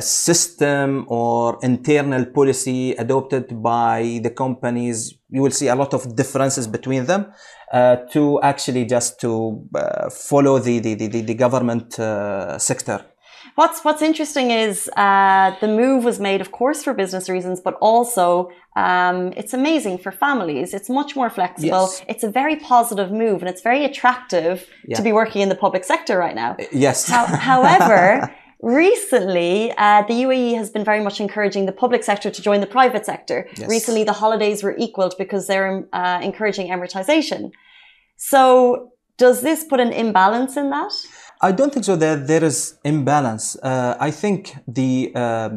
system 0.00 1.04
or 1.08 1.58
internal 1.62 2.24
policy 2.26 2.92
adopted 2.92 3.62
by 3.62 4.20
the 4.22 4.30
companies. 4.30 5.14
You 5.28 5.42
will 5.42 5.50
see 5.50 5.68
a 5.68 5.74
lot 5.74 5.94
of 5.94 6.16
differences 6.16 6.66
between 6.66 7.06
them 7.06 7.32
uh, 7.72 7.96
to 8.12 8.40
actually 8.42 8.86
just 8.86 9.20
to 9.20 9.64
uh, 9.74 10.10
follow 10.10 10.58
the, 10.58 10.78
the, 10.78 10.94
the, 10.94 11.20
the 11.20 11.34
government 11.34 11.98
uh, 11.98 12.58
sector. 12.58 13.04
What's 13.58 13.82
What's 13.82 14.02
interesting 14.02 14.52
is 14.52 14.88
uh, 14.96 15.52
the 15.60 15.66
move 15.66 16.04
was 16.04 16.20
made, 16.20 16.40
of 16.40 16.52
course, 16.52 16.84
for 16.84 16.94
business 16.94 17.28
reasons, 17.28 17.60
but 17.60 17.74
also 17.80 18.52
um, 18.76 19.32
it's 19.36 19.52
amazing 19.52 19.98
for 19.98 20.12
families. 20.12 20.72
It's 20.72 20.88
much 20.88 21.16
more 21.16 21.28
flexible. 21.28 21.88
Yes. 21.90 22.04
It's 22.08 22.22
a 22.22 22.30
very 22.30 22.54
positive 22.54 23.10
move, 23.10 23.42
and 23.42 23.48
it's 23.48 23.60
very 23.60 23.84
attractive 23.84 24.64
yeah. 24.86 24.96
to 24.96 25.02
be 25.02 25.10
working 25.10 25.42
in 25.42 25.48
the 25.48 25.56
public 25.56 25.82
sector 25.82 26.16
right 26.16 26.36
now. 26.36 26.56
Yes. 26.70 27.08
How, 27.08 27.26
however. 27.26 28.32
Recently, 28.60 29.72
uh, 29.76 30.02
the 30.02 30.14
UAE 30.24 30.56
has 30.56 30.68
been 30.70 30.84
very 30.84 31.00
much 31.00 31.20
encouraging 31.20 31.66
the 31.66 31.76
public 31.84 32.02
sector 32.02 32.28
to 32.28 32.42
join 32.42 32.60
the 32.60 32.66
private 32.66 33.04
sector. 33.06 33.48
Yes. 33.56 33.68
Recently, 33.68 34.02
the 34.02 34.12
holidays 34.12 34.64
were 34.64 34.76
equaled 34.78 35.14
because 35.16 35.46
they're 35.48 35.84
uh, 35.92 36.20
encouraging 36.22 36.68
Emiratization. 36.68 37.50
So, 38.16 38.92
does 39.16 39.42
this 39.42 39.64
put 39.64 39.78
an 39.80 39.92
imbalance 39.92 40.56
in 40.56 40.70
that? 40.70 40.92
I 41.40 41.52
don't 41.52 41.72
think 41.72 41.84
so. 41.84 41.96
That 41.96 42.26
there 42.26 42.44
is 42.44 42.78
imbalance. 42.84 43.56
Uh, 43.62 43.96
I 44.00 44.10
think 44.10 44.56
the 44.66 45.12
uh, 45.14 45.50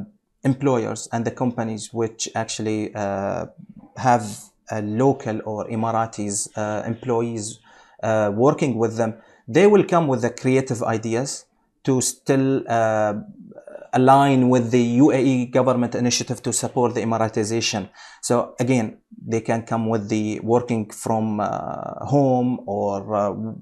employers 0.44 1.10
and 1.12 1.26
the 1.26 1.32
companies 1.32 1.94
which 1.94 2.30
actually 2.36 2.94
uh, 2.94 3.48
have 3.98 4.26
local 4.84 5.42
or 5.44 5.68
Emiratis 5.68 6.48
uh, 6.56 6.84
employees 6.86 7.60
working 8.02 8.78
with 8.78 8.96
them, 8.98 9.16
they 9.48 9.68
will 9.68 9.84
come 9.84 10.08
with 10.08 10.22
the 10.22 10.30
creative 10.30 10.82
ideas 10.84 11.46
to 11.84 12.00
still 12.02 12.64
uh, 12.70 13.14
align 13.94 14.50
with 14.50 14.72
the 14.72 15.00
UAE 15.00 15.52
government 15.52 15.96
initiative 15.96 16.42
to 16.44 16.54
support 16.54 16.94
the 16.96 17.02
Emiratization. 17.02 17.90
So 18.22 18.56
again, 18.60 18.98
they 19.28 19.42
can 19.42 19.64
come 19.64 19.88
with 19.90 20.10
the 20.10 20.40
working 20.42 20.90
from 20.90 21.40
uh, 21.40 22.06
home 22.06 22.62
or 22.66 23.16
uh, 23.16 23.20
uh 23.20 23.54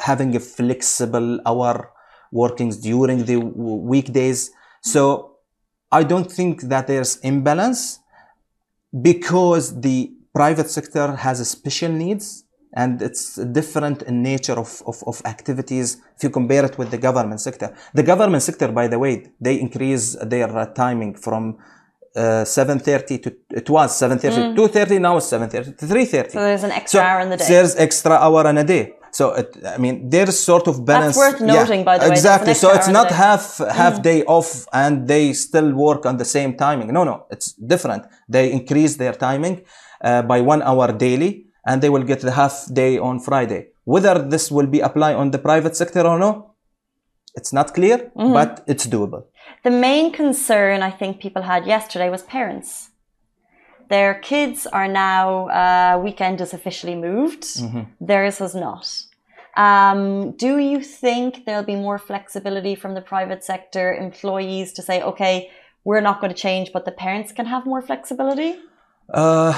having 0.00 0.34
a 0.36 0.40
flexible 0.40 1.40
hour 1.46 1.90
workings 2.32 2.76
during 2.76 3.24
the 3.24 3.36
weekdays. 3.36 4.50
So 4.82 5.36
I 5.90 6.02
don't 6.04 6.30
think 6.30 6.62
that 6.62 6.86
there's 6.86 7.16
imbalance 7.18 8.00
because 9.08 9.80
the 9.80 10.12
private 10.34 10.70
sector 10.70 11.16
has 11.16 11.46
special 11.48 11.92
needs 11.92 12.44
and 12.74 13.00
it's 13.00 13.36
different 13.36 14.02
in 14.02 14.22
nature 14.22 14.58
of, 14.64 14.82
of, 14.86 15.02
of, 15.06 15.22
activities 15.24 15.96
if 16.16 16.22
you 16.22 16.30
compare 16.30 16.64
it 16.66 16.76
with 16.76 16.90
the 16.90 16.98
government 16.98 17.40
sector. 17.40 17.74
The 17.94 18.02
government 18.02 18.42
sector, 18.42 18.68
by 18.68 18.88
the 18.88 18.98
way, 18.98 19.26
they 19.40 19.58
increase 19.58 20.16
their 20.22 20.54
uh, 20.56 20.66
timing 20.66 21.14
from 21.14 21.56
uh, 22.14 22.44
7.30 22.44 23.22
to, 23.22 23.36
it 23.50 23.70
was 23.70 23.98
7.30 24.00 24.20
mm. 24.20 24.56
to 24.56 24.78
2.30, 24.78 25.00
now 25.00 25.16
it's 25.16 25.30
7.30 25.30 25.78
to 25.78 25.86
3.30. 25.86 26.32
So 26.32 26.40
there's 26.40 26.64
an 26.64 26.72
extra 26.72 27.00
so 27.00 27.04
hour 27.04 27.20
in 27.20 27.30
the 27.30 27.36
day. 27.36 27.48
There's 27.48 27.76
extra 27.76 28.12
hour 28.12 28.48
in 28.48 28.58
a 28.58 28.64
day. 28.64 28.94
So 29.10 29.34
it, 29.34 29.56
I 29.66 29.78
mean, 29.78 30.10
there's 30.10 30.38
sort 30.38 30.68
of 30.68 30.84
balance. 30.84 31.16
That's 31.16 31.40
worth 31.40 31.40
noting, 31.40 31.80
yeah, 31.80 31.84
by 31.84 31.98
the 31.98 32.06
way. 32.06 32.12
Exactly. 32.12 32.54
So 32.54 32.72
it's 32.72 32.88
not 32.88 33.10
half 33.10 33.58
half 33.58 33.94
mm. 33.98 34.02
day 34.02 34.24
off 34.24 34.66
and 34.72 35.08
they 35.08 35.32
still 35.32 35.72
work 35.74 36.06
on 36.06 36.16
the 36.16 36.24
same 36.24 36.56
timing. 36.56 36.92
No, 36.92 37.04
no, 37.04 37.26
it's 37.30 37.52
different. 37.52 38.04
They 38.28 38.52
increase 38.52 38.96
their 38.96 39.12
timing 39.12 39.64
uh, 40.00 40.22
by 40.22 40.40
one 40.40 40.62
hour 40.62 40.92
daily 40.92 41.46
and 41.64 41.82
they 41.82 41.90
will 41.90 42.04
get 42.04 42.20
the 42.20 42.32
half 42.32 42.66
day 42.72 42.98
on 42.98 43.20
Friday. 43.20 43.68
Whether 43.84 44.18
this 44.34 44.50
will 44.50 44.66
be 44.66 44.80
applied 44.80 45.16
on 45.16 45.30
the 45.30 45.38
private 45.38 45.74
sector 45.76 46.02
or 46.06 46.18
no, 46.18 46.54
it's 47.34 47.52
not 47.52 47.74
clear, 47.74 47.98
mm-hmm. 47.98 48.32
but 48.32 48.64
it's 48.66 48.86
doable. 48.86 49.24
The 49.64 49.70
main 49.70 50.12
concern 50.12 50.82
I 50.82 50.90
think 50.90 51.20
people 51.20 51.42
had 51.42 51.66
yesterday 51.66 52.10
was 52.10 52.22
parents. 52.22 52.87
Their 53.88 54.14
kids 54.14 54.66
are 54.66 54.88
now, 54.88 55.48
uh, 55.48 56.00
weekend 56.02 56.40
is 56.40 56.52
officially 56.52 56.94
moved, 56.94 57.42
mm-hmm. 57.42 57.82
theirs 58.00 58.38
has 58.38 58.54
not. 58.54 58.86
Um, 59.56 60.32
do 60.32 60.58
you 60.58 60.80
think 60.82 61.44
there'll 61.44 61.64
be 61.64 61.74
more 61.74 61.98
flexibility 61.98 62.74
from 62.74 62.94
the 62.94 63.00
private 63.00 63.42
sector 63.42 63.92
employees 63.94 64.72
to 64.74 64.82
say, 64.82 65.02
okay, 65.02 65.50
we're 65.84 66.00
not 66.00 66.20
going 66.20 66.32
to 66.32 66.40
change, 66.40 66.70
but 66.72 66.84
the 66.84 66.92
parents 66.92 67.32
can 67.32 67.46
have 67.46 67.64
more 67.66 67.82
flexibility? 67.82 68.56
Uh, 69.12 69.52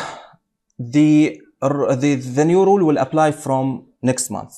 the 0.78 1.40
the, 1.60 2.14
the 2.14 2.44
new 2.44 2.64
rule 2.64 2.86
will 2.86 2.96
apply 2.96 3.32
from 3.32 3.86
next 4.00 4.30
month. 4.30 4.54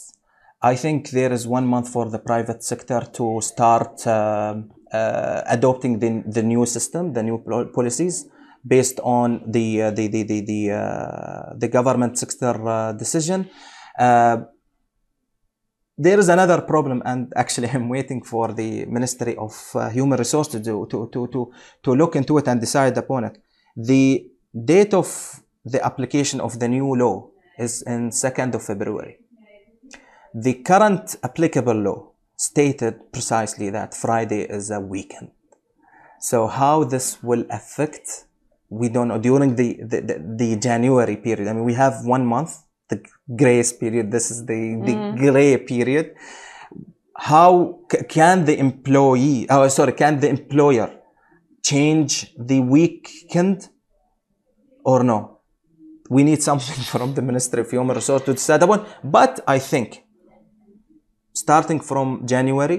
I 0.61 0.76
think 0.76 1.11
there 1.11 1.32
is 1.32 1.48
one 1.48 1.66
month 1.66 1.88
for 1.88 2.08
the 2.08 2.20
private 2.20 2.62
sector 2.62 3.00
to 3.14 3.40
start 3.40 4.06
uh, 4.06 4.54
uh, 4.92 5.42
adopting 5.48 5.98
the, 5.98 6.22
the 6.24 6.42
new 6.44 6.64
system, 6.66 7.12
the 7.14 7.22
new 7.24 7.38
policies 7.74 8.28
based 8.66 9.01
on 9.03 9.42
the 9.46 9.83
uh, 9.83 9.90
the 9.90 10.09
the 10.09 10.22
the 10.22 10.40
the, 10.40 10.70
uh, 10.70 11.55
the 11.57 11.68
government 11.68 12.18
sector 12.18 12.55
uh, 12.68 12.92
decision. 12.92 13.48
Uh, 13.98 14.38
there 15.98 16.18
is 16.18 16.29
another 16.29 16.62
problem, 16.62 17.03
and 17.05 17.33
actually, 17.37 17.68
I'm 17.68 17.88
waiting 17.88 18.22
for 18.22 18.53
the 18.53 18.87
Ministry 18.87 19.37
of 19.37 19.53
Human 19.92 20.18
Resources 20.18 20.64
to, 20.64 20.87
to 20.90 21.09
to 21.12 21.27
to 21.29 21.53
to 21.83 21.94
look 21.94 22.16
into 22.16 22.38
it 22.38 22.48
and 22.48 22.61
decide 22.61 22.96
upon 22.96 23.25
it. 23.25 23.38
The 23.77 24.27
date 24.53 24.94
of 24.94 25.40
the 25.64 25.85
application 25.85 26.40
of 26.40 26.59
the 26.59 26.68
new 26.68 26.94
law 26.94 27.31
is 27.59 27.83
in 27.83 28.11
2nd 28.11 28.55
of 28.55 28.62
February. 28.62 29.18
The 30.35 30.55
current 30.55 31.16
applicable 31.22 31.75
law 31.75 32.12
stated 32.37 33.12
precisely 33.12 33.70
that 33.70 33.94
Friday 33.94 34.42
is 34.42 34.70
a 34.70 34.81
weekend. 34.81 35.31
So 36.20 36.46
how 36.46 36.85
this 36.85 37.22
will 37.22 37.44
affect, 37.51 38.25
we 38.80 38.88
don't 38.88 39.08
know. 39.08 39.18
During 39.18 39.54
the, 39.54 39.68
the, 39.82 40.00
the, 40.08 40.35
the 40.40 40.56
January 40.56 41.16
period, 41.16 41.48
I 41.48 41.52
mean, 41.52 41.64
we 41.64 41.74
have 41.74 42.04
one 42.04 42.24
month, 42.26 42.52
the 42.88 43.04
grace 43.42 43.72
period. 43.72 44.11
This 44.11 44.30
is 44.30 44.46
the, 44.46 44.52
mm. 44.52 44.87
the 44.87 44.94
gray 45.22 45.56
period. 45.58 46.14
How 47.16 47.80
can 48.08 48.44
the 48.44 48.58
employee, 48.58 49.46
oh, 49.50 49.68
sorry, 49.68 49.92
can 49.92 50.20
the 50.20 50.28
employer 50.28 50.88
change 51.62 52.35
the 52.37 52.61
weekend 52.61 53.68
or 54.85 55.04
no? 55.04 55.32
we 56.12 56.22
need 56.22 56.42
something 56.42 56.80
from 56.92 57.14
the 57.14 57.22
Ministry 57.22 57.61
of 57.62 57.70
Human 57.70 57.96
Resources 57.96 58.26
to 58.26 58.32
decide 58.35 58.62
upon. 58.62 58.87
But 59.02 59.40
I 59.46 59.58
think 59.58 60.04
starting 61.32 61.80
from 61.80 62.26
January, 62.26 62.78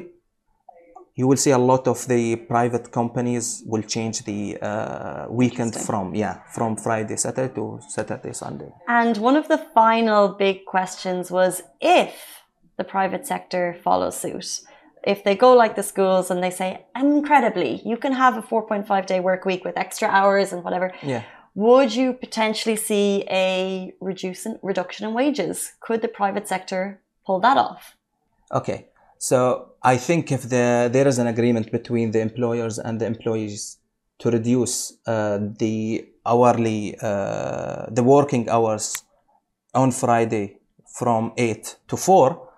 you 1.15 1.28
will 1.28 1.38
see 1.38 1.52
a 1.52 1.58
lot 1.58 1.88
of 1.88 2.08
the 2.08 2.36
private 2.36 2.91
companies 2.91 3.63
will 3.65 3.84
change 3.84 4.23
the 4.26 4.58
uh, 4.62 5.26
weekend 5.30 5.76
from 5.76 6.15
yeah 6.15 6.39
from 6.54 6.76
Friday 6.76 7.17
Saturday 7.17 7.54
to 7.54 7.80
Saturday 7.88 8.34
Sunday. 8.34 8.71
And 8.88 9.17
one 9.17 9.36
of 9.36 9.47
the 9.47 9.58
final 9.58 10.30
big 10.30 10.66
questions 10.66 11.30
was 11.30 11.61
if 11.80 12.16
the 12.78 12.84
private 12.84 13.26
sector 13.28 13.78
follows 13.84 14.18
suit. 14.18 14.61
If 15.05 15.24
they 15.26 15.36
go 15.36 15.53
like 15.53 15.76
the 15.76 15.84
schools 15.84 16.32
and 16.32 16.41
they 16.41 16.49
say, 16.49 16.86
incredibly, 16.95 17.82
you 17.84 17.97
can 17.97 18.14
have 18.14 18.38
a 18.38 18.41
4.5 18.41 19.05
day 19.05 19.20
work 19.20 19.43
week 19.43 19.66
with 19.66 19.78
extra 19.78 20.07
hours 20.07 20.53
and 20.53 20.64
whatever. 20.64 20.93
Yeah 21.03 21.24
would 21.55 21.93
you 21.93 22.14
potentially 22.14 22.76
see 22.76 23.24
a 23.30 23.93
reducing, 24.01 24.57
reduction 24.61 25.07
in 25.07 25.14
wages? 25.14 25.74
Could 25.82 26.01
the 26.01 26.07
private 26.07 26.47
sector 26.47 27.01
pull 27.26 27.39
that 27.41 27.57
off? 27.57 27.95
Okay, 28.51 28.88
so 29.30 29.38
I 29.82 29.95
think 29.95 30.34
if 30.34 30.41
the, 30.49 30.89
there 30.91 31.07
is 31.07 31.17
an 31.17 31.28
agreement 31.28 31.71
between 31.71 32.11
the 32.11 32.19
employers 32.19 32.78
and 32.78 32.99
the 32.99 33.05
employees 33.05 33.78
to 34.19 34.30
reduce 34.30 34.97
uh, 35.07 35.39
the 35.63 36.05
hourly, 36.26 36.97
uh, 37.01 37.86
the 37.89 38.03
working 38.03 38.49
hours 38.49 39.01
on 39.74 39.91
Friday 39.91 40.57
from 40.99 41.32
8 41.38 41.78
to 41.88 41.95
4, 41.95 42.49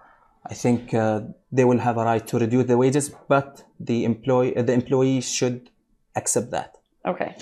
I 0.48 0.56
think 0.56 0.92
uh, 0.92 1.22
they 1.52 1.66
will 1.66 1.78
have 1.78 1.98
a 1.98 2.04
right 2.04 2.26
to 2.26 2.40
reduce 2.40 2.66
the 2.66 2.78
wages, 2.78 3.12
but 3.30 3.64
the 3.80 4.04
employee, 4.04 4.54
the 4.56 4.74
employees 4.74 5.32
should 5.32 5.70
accept 6.16 6.50
that. 6.50 6.80
Okay. 7.06 7.36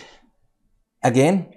Again, 1.02 1.54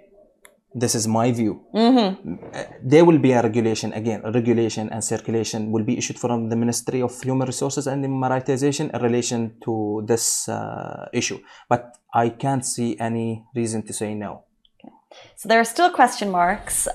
this 0.82 0.94
is 0.94 1.08
my 1.08 1.32
view. 1.32 1.52
Mm-hmm. 1.74 2.34
Uh, 2.52 2.62
there 2.92 3.04
will 3.08 3.18
be 3.18 3.32
a 3.32 3.42
regulation 3.42 3.92
again. 3.94 4.20
A 4.24 4.30
regulation 4.30 4.90
and 4.90 5.02
circulation 5.02 5.72
will 5.72 5.84
be 5.84 5.96
issued 5.96 6.18
from 6.18 6.50
the 6.50 6.56
Ministry 6.56 7.00
of 7.00 7.12
Human 7.22 7.46
Resources 7.46 7.86
and 7.86 8.04
Emiratization 8.04 8.86
in 8.94 9.02
relation 9.02 9.40
to 9.64 10.04
this 10.06 10.48
uh, 10.48 11.08
issue. 11.12 11.38
But 11.68 11.96
I 12.14 12.28
can't 12.28 12.64
see 12.64 12.98
any 13.00 13.44
reason 13.54 13.82
to 13.88 13.92
say 13.92 14.14
no. 14.14 14.44
So 15.36 15.48
there 15.48 15.60
are 15.60 15.64
still 15.64 15.90
question 15.90 16.30
marks 16.30 16.86
uh, 16.88 16.92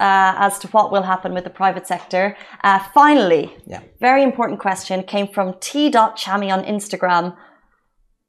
as 0.47 0.59
to 0.59 0.67
what 0.67 0.91
will 0.91 1.03
happen 1.13 1.33
with 1.33 1.43
the 1.43 1.49
private 1.49 1.87
sector. 1.87 2.37
Uh, 2.63 2.79
finally, 2.93 3.45
Yeah. 3.65 3.81
very 3.99 4.21
important 4.23 4.59
question 4.59 5.03
came 5.03 5.27
from 5.27 5.55
T. 5.59 5.89
Chami 5.91 6.49
on 6.53 6.63
Instagram. 6.63 7.35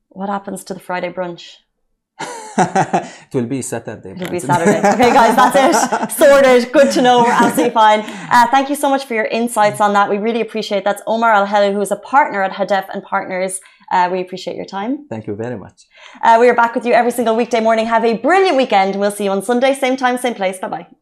What 0.08 0.30
happens 0.30 0.64
to 0.64 0.74
the 0.74 0.80
Friday 0.80 1.12
brunch? 1.12 1.44
it 2.58 3.34
will 3.34 3.46
be 3.46 3.62
Saturday. 3.62 4.12
It'll 4.12 4.30
be 4.30 4.40
Saturday. 4.40 4.78
Okay, 4.78 5.12
guys, 5.12 5.36
that's 5.36 5.56
it. 5.56 6.10
Sorted. 6.18 6.72
Good 6.72 6.92
to 6.92 7.02
know. 7.02 7.22
We're 7.22 7.30
absolutely 7.30 7.74
fine. 7.74 8.00
Uh, 8.06 8.46
thank 8.50 8.68
you 8.68 8.76
so 8.76 8.88
much 8.90 9.04
for 9.04 9.14
your 9.14 9.24
insights 9.26 9.80
on 9.80 9.92
that. 9.94 10.10
We 10.10 10.18
really 10.18 10.40
appreciate. 10.40 10.84
That's 10.84 11.02
Omar 11.06 11.32
Al 11.32 11.46
Helu, 11.46 11.72
who 11.72 11.80
is 11.80 11.90
a 11.90 11.96
partner 11.96 12.42
at 12.42 12.52
Hadef 12.52 12.86
and 12.92 13.02
Partners. 13.02 13.60
Uh, 13.90 14.08
we 14.10 14.20
appreciate 14.20 14.56
your 14.56 14.64
time. 14.64 15.06
Thank 15.08 15.26
you 15.26 15.34
very 15.34 15.58
much. 15.58 15.86
Uh, 16.22 16.38
we 16.40 16.48
are 16.48 16.54
back 16.54 16.74
with 16.74 16.86
you 16.86 16.94
every 16.94 17.10
single 17.10 17.36
weekday 17.36 17.60
morning. 17.60 17.86
Have 17.86 18.04
a 18.04 18.16
brilliant 18.16 18.56
weekend. 18.56 18.96
We'll 18.96 19.10
see 19.10 19.24
you 19.24 19.30
on 19.30 19.42
Sunday, 19.42 19.74
same 19.74 19.96
time, 19.96 20.16
same 20.16 20.34
place. 20.34 20.58
Bye 20.58 20.68
bye. 20.68 21.01